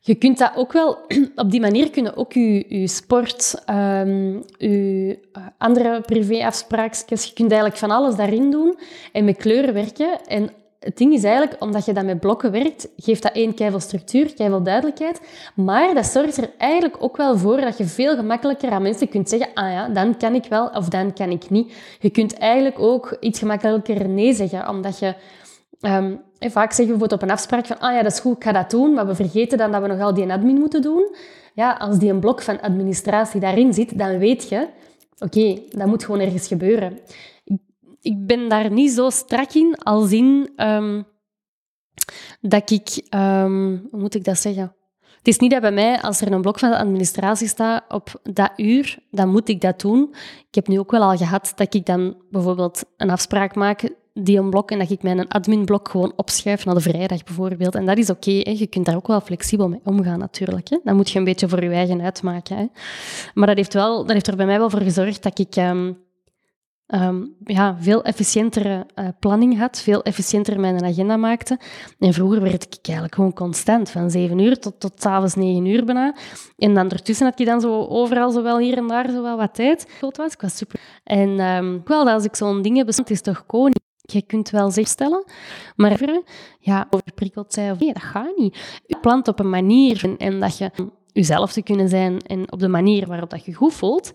Je 0.00 0.14
kunt 0.14 0.38
dat 0.38 0.52
ook 0.56 0.72
wel, 0.72 0.98
op 1.34 1.50
die 1.50 1.60
manier 1.60 1.90
kunnen 1.90 2.16
ook 2.16 2.32
je, 2.32 2.64
je 2.68 2.88
sport, 2.88 3.62
um, 3.70 4.42
je 4.58 5.18
eh, 5.32 5.42
andere 5.58 6.00
privéafspraakjes, 6.00 7.24
je 7.24 7.32
kunt 7.32 7.50
eigenlijk 7.50 7.80
van 7.80 7.90
alles 7.90 8.16
daarin 8.16 8.50
doen 8.50 8.78
en 9.12 9.24
met 9.24 9.36
kleuren 9.36 9.74
werken. 9.74 10.26
En 10.26 10.50
het 10.78 10.96
ding 10.96 11.12
is 11.12 11.24
eigenlijk, 11.24 11.62
omdat 11.62 11.84
je 11.84 11.92
dat 11.92 12.04
met 12.04 12.20
blokken 12.20 12.50
werkt, 12.50 12.88
geeft 12.96 13.22
dat 13.22 13.32
één 13.32 13.54
keiveel 13.54 13.80
structuur, 13.80 14.34
keiveel 14.34 14.62
duidelijkheid. 14.62 15.20
Maar 15.54 15.94
dat 15.94 16.06
zorgt 16.06 16.36
er 16.36 16.50
eigenlijk 16.58 16.96
ook 17.02 17.16
wel 17.16 17.38
voor 17.38 17.60
dat 17.60 17.78
je 17.78 17.84
veel 17.84 18.16
gemakkelijker 18.16 18.70
aan 18.70 18.82
mensen 18.82 19.08
kunt 19.08 19.28
zeggen, 19.28 19.48
ah 19.54 19.72
ja, 19.72 19.88
dan 19.88 20.16
kan 20.16 20.34
ik 20.34 20.44
wel 20.44 20.66
of 20.68 20.88
dan 20.88 21.12
kan 21.12 21.30
ik 21.30 21.50
niet. 21.50 21.72
Je 22.00 22.10
kunt 22.10 22.38
eigenlijk 22.38 22.78
ook 22.78 23.16
iets 23.20 23.38
gemakkelijker 23.38 24.08
nee 24.08 24.34
zeggen, 24.34 24.68
omdat 24.68 24.98
je 24.98 25.14
Um, 25.80 26.20
vaak 26.38 26.72
zeggen 26.72 26.76
we 26.76 26.84
bijvoorbeeld 26.84 27.12
op 27.12 27.22
een 27.22 27.30
afspraak 27.30 27.66
van, 27.66 27.78
ah 27.78 27.92
ja, 27.92 28.02
dat 28.02 28.12
is 28.12 28.20
goed, 28.20 28.36
ik 28.36 28.42
ga 28.42 28.52
dat 28.52 28.70
doen, 28.70 28.94
maar 28.94 29.06
we 29.06 29.14
vergeten 29.14 29.58
dan 29.58 29.72
dat 29.72 29.82
we 29.82 29.88
nog 29.88 30.00
al 30.00 30.14
die 30.14 30.32
admin 30.32 30.58
moeten 30.58 30.82
doen. 30.82 31.14
Ja, 31.54 31.72
als 31.72 31.98
die 31.98 32.10
een 32.10 32.20
blok 32.20 32.42
van 32.42 32.60
administratie 32.60 33.40
daarin 33.40 33.74
zit, 33.74 33.98
dan 33.98 34.18
weet 34.18 34.48
je, 34.48 34.66
oké, 35.18 35.58
dat 35.70 35.86
moet 35.86 36.04
gewoon 36.04 36.20
ergens 36.20 36.46
gebeuren. 36.46 36.98
Ik, 38.00 38.26
ben 38.26 38.48
daar 38.48 38.70
niet 38.70 38.90
zo 38.90 39.10
strak 39.10 39.52
in, 39.52 39.78
als 39.78 40.12
in 40.12 40.50
um, 40.56 41.06
dat 42.40 42.70
ik, 42.70 43.06
um, 43.14 43.88
hoe 43.90 44.00
moet 44.00 44.14
ik 44.14 44.24
dat 44.24 44.38
zeggen? 44.38 44.72
Het 45.18 45.28
is 45.28 45.38
niet 45.38 45.50
dat 45.50 45.60
bij 45.60 45.72
mij, 45.72 46.00
als 46.00 46.20
er 46.20 46.32
een 46.32 46.42
blok 46.42 46.58
van 46.58 46.70
de 46.70 46.78
administratie 46.78 47.48
staat 47.48 47.84
op 47.88 48.20
dat 48.22 48.52
uur, 48.56 48.98
dan 49.10 49.28
moet 49.28 49.48
ik 49.48 49.60
dat 49.60 49.80
doen. 49.80 50.14
Ik 50.48 50.54
heb 50.54 50.68
nu 50.68 50.78
ook 50.78 50.90
wel 50.90 51.02
al 51.02 51.16
gehad 51.16 51.52
dat 51.56 51.74
ik 51.74 51.86
dan 51.86 52.16
bijvoorbeeld 52.30 52.84
een 52.96 53.10
afspraak 53.10 53.54
maak 53.54 53.90
die 54.24 54.38
een 54.38 54.50
blok 54.50 54.70
en 54.70 54.78
dat 54.78 54.90
ik 54.90 55.02
mijn 55.02 55.28
adminblok 55.28 55.88
gewoon 55.88 56.12
opschuif 56.16 56.64
naar 56.64 56.74
de 56.74 56.80
vrijdag 56.80 57.24
bijvoorbeeld. 57.24 57.74
En 57.74 57.86
dat 57.86 57.98
is 57.98 58.10
oké, 58.10 58.30
je 58.30 58.66
kunt 58.66 58.86
daar 58.86 58.96
ook 58.96 59.06
wel 59.06 59.20
flexibel 59.20 59.68
mee 59.68 59.80
omgaan 59.84 60.18
natuurlijk. 60.18 60.68
Hè. 60.68 60.78
Dat 60.84 60.94
moet 60.94 61.10
je 61.10 61.18
een 61.18 61.24
beetje 61.24 61.48
voor 61.48 61.64
je 61.64 61.70
eigen 61.70 62.02
uitmaken. 62.02 62.56
Hè. 62.56 62.66
Maar 63.34 63.46
dat 63.46 63.56
heeft, 63.56 63.74
wel, 63.74 63.96
dat 63.96 64.12
heeft 64.12 64.26
er 64.26 64.36
bij 64.36 64.46
mij 64.46 64.58
wel 64.58 64.70
voor 64.70 64.80
gezorgd 64.80 65.22
dat 65.22 65.38
ik 65.38 65.56
um, 65.56 65.98
um, 66.94 67.34
ja, 67.44 67.76
veel 67.80 68.02
efficiëntere 68.02 68.86
uh, 68.94 69.08
planning 69.18 69.58
had, 69.58 69.80
veel 69.80 70.02
efficiënter 70.02 70.60
mijn 70.60 70.84
agenda 70.84 71.16
maakte. 71.16 71.58
En 71.98 72.12
vroeger 72.12 72.42
werd 72.42 72.62
ik 72.62 72.78
eigenlijk 72.82 73.14
gewoon 73.14 73.32
constant, 73.32 73.90
van 73.90 74.10
zeven 74.10 74.38
uur 74.38 74.58
tot, 74.58 74.80
tot 74.80 75.06
avonds 75.06 75.34
negen 75.34 75.66
uur 75.66 75.84
bijna. 75.84 76.16
En 76.56 76.74
dan 76.74 76.90
ertussen 76.90 77.26
had 77.26 77.40
ik 77.40 77.46
dan 77.46 77.60
zo 77.60 77.86
overal, 77.86 78.30
zowel 78.30 78.58
hier 78.58 78.76
en 78.76 78.86
daar, 78.86 79.10
zowel 79.10 79.36
wat 79.36 79.54
tijd. 79.54 79.86
Goed 80.00 80.16
was, 80.16 80.32
ik 80.32 80.40
was 80.40 80.56
super. 80.56 80.80
En 81.04 81.40
um, 81.40 81.80
wel, 81.84 82.08
als 82.08 82.24
ik 82.24 82.36
zo'n 82.36 82.62
ding 82.62 82.76
heb, 82.76 82.86
het 82.86 83.10
is 83.10 83.20
toch 83.20 83.46
koning 83.46 83.76
je 84.12 84.22
kunt 84.22 84.50
wel 84.50 84.70
zich 84.70 84.88
stellen, 84.88 85.24
maar 85.76 86.00
ja, 86.58 86.86
overprikkeld 86.90 87.52
zijn 87.52 87.72
of 87.72 87.78
nee, 87.78 87.92
dat 87.92 88.02
gaat 88.02 88.36
niet. 88.36 88.80
Je 88.86 88.98
plant 89.00 89.28
op 89.28 89.38
een 89.38 89.50
manier 89.50 90.14
en, 90.18 90.40
dat 90.40 90.58
je 90.58 90.70
jezelf 91.18 91.52
te 91.52 91.62
kunnen 91.62 91.88
zijn 91.88 92.20
en 92.26 92.52
op 92.52 92.58
de 92.58 92.68
manier 92.68 93.06
waarop 93.06 93.30
dat 93.30 93.44
je 93.44 93.54
goed 93.54 93.74
voelt, 93.74 94.12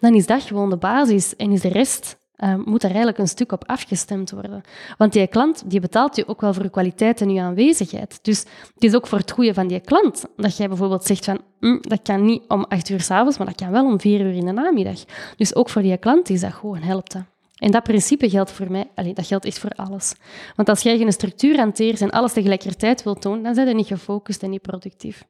dan 0.00 0.14
is 0.14 0.26
dat 0.26 0.42
gewoon 0.42 0.70
de 0.70 0.76
basis 0.76 1.36
en 1.36 1.50
is 1.50 1.60
de 1.60 1.68
rest 1.68 2.16
uh, 2.36 2.54
moet 2.64 2.82
er 2.82 2.88
eigenlijk 2.88 3.18
een 3.18 3.28
stuk 3.28 3.52
op 3.52 3.64
afgestemd 3.66 4.30
worden. 4.30 4.62
Want 4.98 5.12
die 5.12 5.26
klant 5.26 5.62
die 5.66 5.80
betaalt 5.80 6.16
je 6.16 6.28
ook 6.28 6.40
wel 6.40 6.54
voor 6.54 6.62
je 6.62 6.70
kwaliteit 6.70 7.20
en 7.20 7.30
je 7.30 7.40
aanwezigheid. 7.40 8.18
Dus 8.22 8.38
het 8.74 8.84
is 8.84 8.94
ook 8.94 9.06
voor 9.06 9.18
het 9.18 9.30
goede 9.30 9.54
van 9.54 9.66
die 9.66 9.80
klant 9.80 10.24
dat 10.36 10.56
jij 10.56 10.68
bijvoorbeeld 10.68 11.04
zegt 11.04 11.24
van 11.24 11.40
hm, 11.60 11.78
dat 11.80 12.02
kan 12.02 12.24
niet 12.24 12.42
om 12.48 12.64
acht 12.64 12.88
uur 12.88 13.00
s'avonds, 13.00 13.38
maar 13.38 13.46
dat 13.46 13.56
kan 13.56 13.70
wel 13.70 13.84
om 13.84 14.00
vier 14.00 14.20
uur 14.20 14.34
in 14.34 14.46
de 14.46 14.52
namiddag. 14.52 15.04
Dus 15.36 15.54
ook 15.54 15.68
voor 15.68 15.82
die 15.82 15.96
klant 15.96 16.30
is 16.30 16.40
dat 16.40 16.52
gewoon 16.52 16.82
helpt. 16.82 17.16
En 17.56 17.70
dat 17.70 17.82
principe 17.82 18.30
geldt 18.30 18.50
voor 18.50 18.70
mij, 18.70 18.90
allez, 18.94 19.14
dat 19.14 19.26
geldt 19.26 19.44
echt 19.44 19.58
voor 19.58 19.70
alles. 19.70 20.14
Want 20.56 20.68
als 20.68 20.82
jij 20.82 20.98
geen 20.98 21.12
structuur 21.12 21.56
hanteert 21.56 22.00
en 22.00 22.10
alles 22.10 22.32
tegelijkertijd 22.32 23.02
wilt 23.02 23.22
doen, 23.22 23.42
dan 23.42 23.54
zijn 23.54 23.68
je 23.68 23.74
niet 23.74 23.86
gefocust 23.86 24.42
en 24.42 24.50
niet 24.50 24.62
productief. 24.62 25.24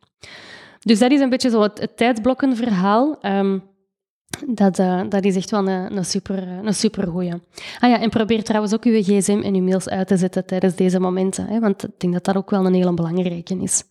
Dus 0.87 0.99
dat 0.99 1.11
is 1.11 1.21
een 1.21 1.29
beetje 1.29 1.51
zo 1.51 1.63
het, 1.63 1.97
tijdblokkenverhaal. 1.97 3.19
Um, 3.23 3.63
dat, 4.47 4.79
uh, 4.79 5.03
dat 5.09 5.25
is 5.25 5.37
echt 5.37 5.51
wel 5.51 5.69
een, 5.69 5.97
een, 5.97 6.05
super, 6.05 6.49
een 6.49 6.75
super 6.75 7.07
goeie. 7.07 7.33
Ah 7.79 7.91
ja, 7.91 8.01
en 8.01 8.11
probeer 8.11 8.45
trouwens 8.45 8.75
ook 8.75 8.85
uw 8.85 9.03
gsm 9.03 9.41
en 9.45 9.55
uw 9.55 9.63
mails 9.63 9.89
uit 9.89 10.09
te 10.09 10.17
zetten 10.17 10.47
tijdens 10.47 10.75
deze 10.75 11.01
momenten. 11.01 11.47
Hè, 11.47 11.61
want 11.61 11.85
ik 11.85 12.01
denk 12.01 12.13
dat 12.13 12.25
dat 12.25 12.37
ook 12.37 12.51
wel 12.51 12.67
een 12.67 12.75
hele 12.75 12.95
belangrijke 12.95 13.59
is. 13.59 13.83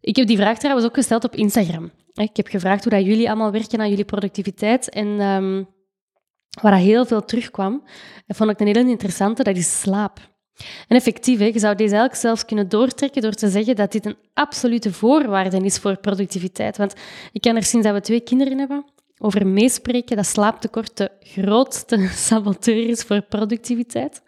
Ik 0.00 0.16
heb 0.16 0.26
die 0.26 0.36
vraag 0.36 0.58
trouwens 0.58 0.86
ook 0.86 0.94
gesteld 0.94 1.24
op 1.24 1.34
Instagram. 1.34 1.90
Ik 2.12 2.36
heb 2.36 2.46
gevraagd 2.46 2.84
hoe 2.84 2.92
dat 2.92 3.04
jullie 3.04 3.28
allemaal 3.28 3.52
werken 3.52 3.80
aan 3.80 3.88
jullie 3.88 4.04
productiviteit. 4.04 4.88
En 4.88 5.06
um, 5.06 5.68
waar 6.60 6.76
heel 6.76 7.06
veel 7.06 7.24
terugkwam, 7.24 7.82
vond 8.26 8.50
ik 8.50 8.60
een 8.60 8.66
hele 8.66 8.88
interessante, 8.88 9.42
dat 9.42 9.56
is 9.56 9.80
slaap. 9.80 10.31
En 10.88 10.96
effectief, 10.96 11.38
hè, 11.38 11.44
je 11.44 11.58
zou 11.58 11.74
deze 11.74 11.90
eigenlijk 11.90 12.20
zelfs 12.20 12.44
kunnen 12.44 12.68
doortrekken 12.68 13.22
door 13.22 13.32
te 13.32 13.48
zeggen 13.48 13.76
dat 13.76 13.92
dit 13.92 14.06
een 14.06 14.16
absolute 14.34 14.92
voorwaarde 14.92 15.56
is 15.56 15.78
voor 15.78 15.96
productiviteit. 15.96 16.76
Want 16.76 16.94
ik 17.32 17.40
kan 17.40 17.56
er 17.56 17.62
sinds 17.62 17.86
dat 17.86 17.94
we 17.94 18.00
twee 18.00 18.20
kinderen 18.20 18.58
hebben 18.58 18.84
over 19.18 19.46
meespreken 19.46 20.16
dat 20.16 20.26
slaaptekort 20.26 20.96
de 20.96 21.10
grootste 21.20 22.08
saboteur 22.28 22.88
is 22.88 23.02
voor 23.02 23.22
productiviteit. 23.22 24.22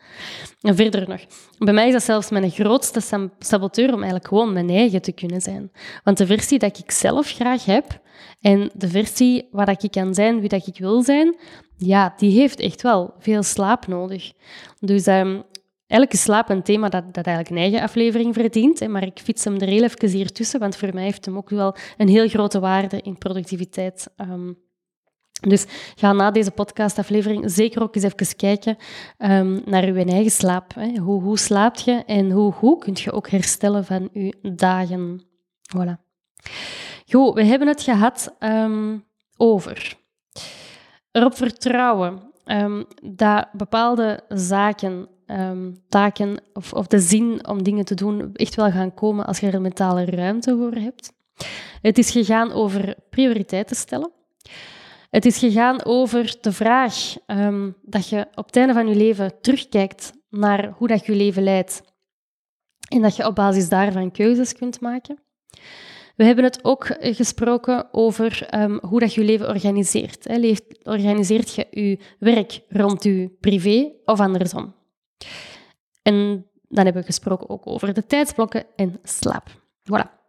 En 0.61 0.77
verder 0.77 1.09
nog, 1.09 1.21
bij 1.59 1.75
mij 1.75 1.87
is 1.87 1.93
dat 1.93 2.03
zelfs 2.03 2.31
mijn 2.31 2.51
grootste 2.51 3.29
saboteur 3.39 3.89
om 3.89 3.95
eigenlijk 3.95 4.29
gewoon 4.29 4.53
mijn 4.53 4.71
eigen 4.71 5.03
te 5.03 5.13
kunnen 5.13 5.41
zijn. 5.41 5.73
Want 6.05 6.19
de 6.19 6.27
versie 6.27 6.59
dat 6.59 6.79
ik 6.79 6.91
zelf 6.91 7.31
graag 7.31 7.65
heb 7.65 8.01
en 8.41 8.71
de 8.75 8.89
versie 8.89 9.49
waar 9.51 9.71
ik 9.71 9.91
kan 9.91 10.15
zijn 10.15 10.41
wie 10.41 10.49
dat 10.49 10.67
ik 10.67 10.79
wil 10.79 11.03
zijn, 11.03 11.37
ja, 11.77 12.15
die 12.17 12.41
heeft 12.41 12.61
echt 12.61 12.83
wel 12.83 13.15
veel 13.19 13.43
slaap 13.43 13.87
nodig. 13.87 14.33
Dus 14.81 15.07
um, 15.07 15.43
is 16.03 16.23
slaap 16.23 16.49
een 16.49 16.63
thema 16.63 16.89
dat, 16.89 17.15
dat 17.15 17.27
eigenlijk 17.27 17.57
een 17.57 17.63
eigen 17.63 17.81
aflevering 17.81 18.35
verdient. 18.35 18.89
Maar 18.89 19.03
ik 19.03 19.19
fiets 19.19 19.45
hem 19.45 19.55
er 19.55 19.69
heel 19.69 19.83
even 19.83 20.09
hier 20.09 20.33
tussen, 20.33 20.61
want 20.61 20.77
voor 20.77 20.95
mij 20.95 21.05
heeft 21.05 21.25
hem 21.25 21.37
ook 21.37 21.51
wel 21.51 21.77
een 21.97 22.09
heel 22.09 22.29
grote 22.29 22.61
waarde 22.61 23.01
in 23.01 23.19
productiviteit. 23.19 24.11
Um, 24.17 24.63
dus 25.41 25.65
ga 25.95 26.13
na 26.13 26.31
deze 26.31 26.51
podcastaflevering 26.51 27.51
zeker 27.51 27.83
ook 27.83 27.95
eens 27.95 28.05
even 28.05 28.37
kijken 28.37 28.77
um, 29.19 29.63
naar 29.65 29.85
uw 29.85 29.95
eigen 29.95 30.31
slaap. 30.31 30.75
Hè. 30.75 30.99
Hoe, 30.99 31.23
hoe 31.23 31.39
slaapt 31.39 31.85
je 31.85 32.03
en 32.07 32.31
hoe 32.31 32.53
goed 32.53 32.85
kun 32.85 32.97
je 32.97 33.13
ook 33.13 33.29
herstellen 33.29 33.85
van 33.85 34.09
je 34.13 34.35
dagen. 34.55 35.25
Voilà. 35.77 36.03
Goed, 37.07 37.35
we 37.35 37.45
hebben 37.45 37.69
het 37.69 37.83
gehad 37.83 38.35
um, 38.39 39.05
over 39.37 39.97
erop 41.11 41.37
vertrouwen 41.37 42.33
dat 43.03 43.47
bepaalde 43.53 44.21
zaken, 44.29 45.09
taken 45.89 46.43
of, 46.53 46.73
of 46.73 46.87
de 46.87 46.99
zin 46.99 47.47
om 47.49 47.63
dingen 47.63 47.85
te 47.85 47.95
doen 47.95 48.31
echt 48.35 48.55
wel 48.55 48.71
gaan 48.71 48.95
komen 48.95 49.27
als 49.27 49.39
je 49.41 49.51
er 49.51 49.61
mentale 49.61 50.05
ruimte 50.05 50.57
voor 50.57 50.73
hebt. 50.73 51.13
Het 51.83 51.99
is 51.99 52.11
gegaan 52.11 52.53
over 52.53 52.97
prioriteiten 53.11 53.77
stellen. 53.77 54.11
Het 55.11 55.25
is 55.25 55.39
gegaan 55.39 55.85
over 55.85 56.37
de 56.41 56.53
vraag 56.53 57.17
um, 57.27 57.77
dat 57.83 58.09
je 58.09 58.27
op 58.35 58.47
het 58.47 58.57
einde 58.57 58.73
van 58.73 58.89
je 58.89 58.95
leven 58.95 59.41
terugkijkt 59.41 60.13
naar 60.31 60.75
hoe 60.77 60.89
dat 60.89 61.07
je 61.07 61.13
leven 61.13 61.43
leidt 61.43 61.83
en 62.89 63.03
dat 63.03 63.17
je 63.17 63.27
op 63.27 63.35
basis 63.35 63.69
daarvan 63.69 64.11
keuzes 64.11 64.53
kunt 64.53 64.81
maken. 64.81 65.19
We 66.17 66.25
hebben 66.25 66.45
het 66.45 66.65
ook 66.65 66.87
gesproken 67.01 67.89
over 67.93 68.49
um, 68.55 68.79
hoe 68.83 69.01
dat 69.01 69.15
je 69.15 69.21
je 69.21 69.27
leven 69.27 69.49
organiseert. 69.49 70.25
Hè. 70.29 70.55
Organiseert 70.83 71.55
je 71.55 71.67
je 71.71 71.99
werk 72.19 72.61
rond 72.69 73.03
je 73.03 73.37
privé 73.41 73.93
of 74.05 74.21
andersom? 74.21 74.75
En 76.03 76.47
dan 76.69 76.85
hebben 76.85 77.03
we 77.03 77.09
gesproken 77.09 77.49
ook 77.49 77.67
over 77.67 77.95
de 77.95 78.07
tijdsblokken 78.07 78.65
en 78.77 78.99
slaap. 79.03 79.49
Voilà. 79.91 80.23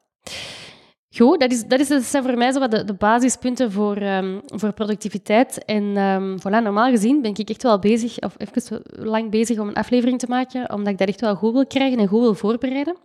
Goed, 1.18 1.40
dat, 1.40 1.52
is, 1.52 1.66
dat, 1.66 1.80
is, 1.80 2.10
zijn 2.10 2.24
voor 2.24 2.38
mij 2.38 2.52
zo 2.52 2.60
wat 2.60 2.72
de, 2.72 2.84
de 2.84 2.94
basispunten 2.94 3.72
voor, 3.72 4.02
um, 4.02 4.42
voor 4.46 4.74
productiviteit. 4.74 5.66
En 5.66 5.98
um, 5.98 6.40
voilà, 6.40 6.64
normaal 6.64 6.90
gezien 6.90 7.22
ben 7.22 7.34
ik 7.36 7.50
echt 7.50 7.64
wel 7.64 7.80
bezig, 7.80 8.20
of 8.20 8.36
even 8.38 8.82
lang 8.86 9.32
bezig 9.32 9.60
om 9.60 9.68
een 9.68 9.74
aflevering 9.74 10.20
te 10.20 10.28
maken, 10.28 10.74
omdat 10.74 10.88
ik 10.88 10.98
dat 10.98 11.08
echt 11.08 11.22
wel 11.22 11.36
goed 11.36 11.54
wil 11.54 11.66
krijgen 11.68 12.00
en 12.00 12.08
goed 12.08 12.22
wil 12.22 12.34
voorbereiden. 12.34 12.96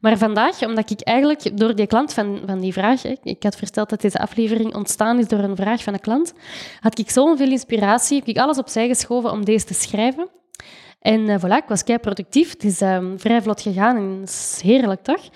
Maar 0.00 0.18
vandaag, 0.18 0.66
omdat 0.66 0.90
ik 0.90 1.00
eigenlijk 1.00 1.58
door 1.58 1.74
die 1.74 1.86
klant 1.86 2.12
van, 2.12 2.40
van 2.46 2.60
die 2.60 2.72
vraag, 2.72 3.04
ik 3.04 3.42
had 3.42 3.56
verteld 3.56 3.90
dat 3.90 4.00
deze 4.00 4.18
aflevering 4.18 4.74
ontstaan 4.74 5.18
is 5.18 5.28
door 5.28 5.38
een 5.38 5.56
vraag 5.56 5.82
van 5.82 5.92
een 5.92 6.00
klant, 6.00 6.32
had 6.80 6.98
ik 6.98 7.10
zoveel 7.10 7.50
inspiratie, 7.50 8.18
heb 8.18 8.26
ik 8.26 8.38
alles 8.38 8.58
opzij 8.58 8.88
geschoven 8.88 9.30
om 9.30 9.44
deze 9.44 9.64
te 9.64 9.74
schrijven. 9.74 10.28
En 11.04 11.20
uh, 11.20 11.36
voilà, 11.38 11.56
ik 11.56 11.68
was 11.68 11.84
kei 11.84 11.98
productief. 11.98 12.50
Het 12.50 12.64
is 12.64 12.80
um, 12.80 13.20
vrij 13.20 13.42
vlot 13.42 13.60
gegaan 13.60 13.96
en 13.96 14.20
het 14.20 14.28
is 14.28 14.60
heerlijk, 14.62 15.02
toch? 15.02 15.28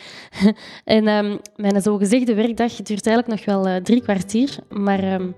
en 0.85 1.09
um, 1.09 1.39
mijn 1.57 1.83
zogezegde 1.83 2.35
werkdag 2.35 2.73
duurt 2.73 3.07
eigenlijk 3.07 3.29
nog 3.29 3.45
wel 3.45 3.69
uh, 3.69 3.77
drie 3.77 4.03
kwartier, 4.03 4.57
maar 4.69 5.13
um, 5.13 5.35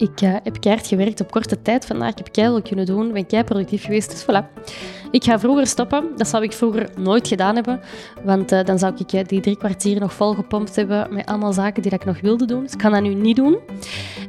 ik 0.00 0.20
uh, 0.22 0.34
heb 0.42 0.60
keihard 0.60 0.86
gewerkt 0.86 1.20
op 1.20 1.30
korte 1.30 1.62
tijd 1.62 1.86
vandaag. 1.86 2.10
Ik 2.10 2.18
heb 2.18 2.32
keihard 2.32 2.68
kunnen 2.68 2.86
doen, 2.86 3.12
ben 3.12 3.26
keihard 3.26 3.52
productief 3.52 3.84
geweest. 3.84 4.10
Dus 4.10 4.22
voilà. 4.22 4.62
Ik 5.10 5.24
ga 5.24 5.38
vroeger 5.38 5.66
stoppen. 5.66 6.08
Dat 6.16 6.28
zou 6.28 6.42
ik 6.42 6.52
vroeger 6.52 6.88
nooit 6.96 7.28
gedaan 7.28 7.54
hebben. 7.54 7.80
Want 8.24 8.52
uh, 8.52 8.64
dan 8.64 8.78
zou 8.78 8.94
ik 8.98 9.12
uh, 9.12 9.20
die 9.26 9.40
drie 9.40 9.56
kwartier 9.56 10.00
nog 10.00 10.12
volgepompt 10.12 10.76
hebben 10.76 11.14
met 11.14 11.26
allemaal 11.26 11.52
zaken 11.52 11.82
die 11.82 11.92
ik 11.92 12.04
nog 12.04 12.20
wilde 12.20 12.44
doen. 12.44 12.62
Dus 12.62 12.72
ik 12.72 12.78
kan 12.78 12.92
dat 12.92 13.02
nu 13.02 13.14
niet 13.14 13.36
doen. 13.36 13.58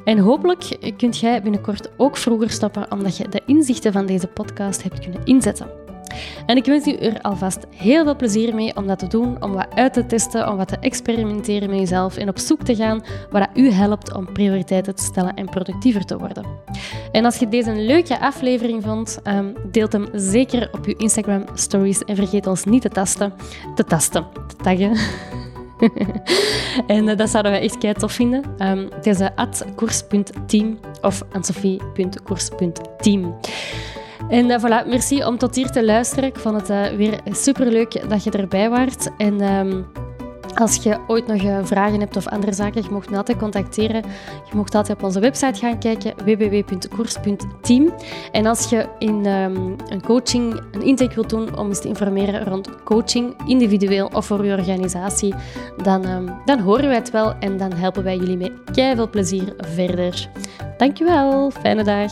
En 0.03 0.17
hopelijk 0.17 0.77
kunt 0.97 1.19
jij 1.19 1.41
binnenkort 1.41 1.89
ook 1.97 2.17
vroeger 2.17 2.49
stoppen, 2.49 2.91
omdat 2.91 3.17
je 3.17 3.29
de 3.29 3.41
inzichten 3.45 3.91
van 3.91 4.05
deze 4.05 4.27
podcast 4.27 4.84
hebt 4.84 4.99
kunnen 4.99 5.21
inzetten. 5.23 5.90
En 6.45 6.58
ik 6.58 6.65
wens 6.65 6.88
u 6.88 6.95
er 6.95 7.21
alvast 7.21 7.65
heel 7.76 8.04
veel 8.04 8.15
plezier 8.15 8.56
mee 8.56 8.76
om 8.76 8.88
dat 8.88 9.00
te 9.00 9.08
doen, 9.08 9.43
om 9.43 9.54
wat 9.54 9.67
uit 9.76 9.93
te 9.93 10.06
testen, 10.06 10.50
om 10.50 10.58
wat 10.58 10.67
te 10.67 10.78
experimenteren 10.80 11.69
met 11.69 11.80
jezelf 11.80 12.17
en 12.17 12.30
op 12.30 12.39
zoek 12.39 12.63
te 12.63 12.76
gaan 12.76 13.04
wat 13.30 13.47
u 13.54 13.71
helpt 13.71 14.13
om 14.13 14.34
prioriteiten 14.34 14.95
te 14.95 15.04
stellen 15.04 15.34
en 15.34 15.50
productiever 15.50 16.06
te 16.06 16.17
worden. 16.17 16.45
En 17.12 17.26
als 17.26 17.38
je 17.38 17.50
deze 17.50 17.76
leuke 17.76 18.19
aflevering 18.19 18.84
vond, 18.84 19.19
um, 19.24 19.54
deelt 19.71 19.91
hem 19.91 20.08
zeker 20.13 20.69
op 20.71 20.86
je 20.86 20.95
Instagram 20.95 21.45
stories 21.54 22.04
en 22.04 22.15
vergeet 22.15 22.47
ons 22.47 22.63
niet 22.63 22.82
te 22.82 22.89
tasten, 22.89 23.34
te 23.76 23.84
tasten, 23.84 24.28
te 24.47 24.56
taggen. 24.56 24.97
en 26.95 27.08
uh, 27.08 27.17
dat 27.17 27.30
zouden 27.30 27.52
we 27.52 27.58
echt 27.58 27.78
kei 27.78 27.93
tof 27.93 28.12
vinden. 28.12 28.43
Um, 28.58 28.89
het 29.02 29.06
is 29.06 29.19
koers.team 29.76 30.80
of 31.02 31.24
ansofie.koers.team. 31.32 33.36
En 34.31 34.49
uh, 34.49 34.57
voilà, 34.59 34.87
merci 34.87 35.25
om 35.25 35.37
tot 35.37 35.55
hier 35.55 35.69
te 35.69 35.85
luisteren. 35.85 36.29
Ik 36.29 36.37
vond 36.37 36.55
het 36.55 36.69
uh, 36.69 36.97
weer 36.97 37.19
superleuk 37.25 38.09
dat 38.09 38.23
je 38.23 38.31
erbij 38.31 38.69
waart. 38.69 39.09
En 39.17 39.41
um, 39.41 39.85
als 40.55 40.75
je 40.75 40.97
ooit 41.07 41.27
nog 41.27 41.41
uh, 41.41 41.57
vragen 41.63 41.99
hebt 41.99 42.15
of 42.15 42.27
andere 42.27 42.53
zaken, 42.53 42.83
je 42.83 42.89
mocht 42.91 43.09
me 43.09 43.17
altijd 43.17 43.37
contacteren. 43.37 44.03
Je 44.49 44.55
mocht 44.55 44.75
altijd 44.75 44.97
op 44.97 45.03
onze 45.03 45.19
website 45.19 45.59
gaan 45.59 45.79
kijken, 45.79 46.13
www.koers.team. 46.25 47.93
En 48.31 48.45
als 48.45 48.69
je 48.69 48.87
in 48.99 49.25
um, 49.25 49.75
een 49.89 50.01
coaching 50.01 50.61
een 50.71 50.81
intake 50.81 51.15
wilt 51.15 51.29
doen 51.29 51.57
om 51.57 51.67
eens 51.67 51.81
te 51.81 51.87
informeren 51.87 52.43
rond 52.45 52.83
coaching, 52.83 53.35
individueel 53.45 54.09
of 54.13 54.25
voor 54.25 54.45
je 54.45 54.57
organisatie, 54.57 55.33
dan, 55.83 56.07
um, 56.07 56.41
dan 56.45 56.59
horen 56.59 56.87
wij 56.87 56.95
het 56.95 57.11
wel 57.11 57.33
en 57.39 57.57
dan 57.57 57.73
helpen 57.73 58.03
wij 58.03 58.17
jullie 58.17 58.37
met 58.37 58.51
keihard 58.73 59.11
plezier 59.11 59.53
verder. 59.57 60.29
Dankjewel, 60.77 61.51
fijne 61.51 61.83
dag. 61.83 62.11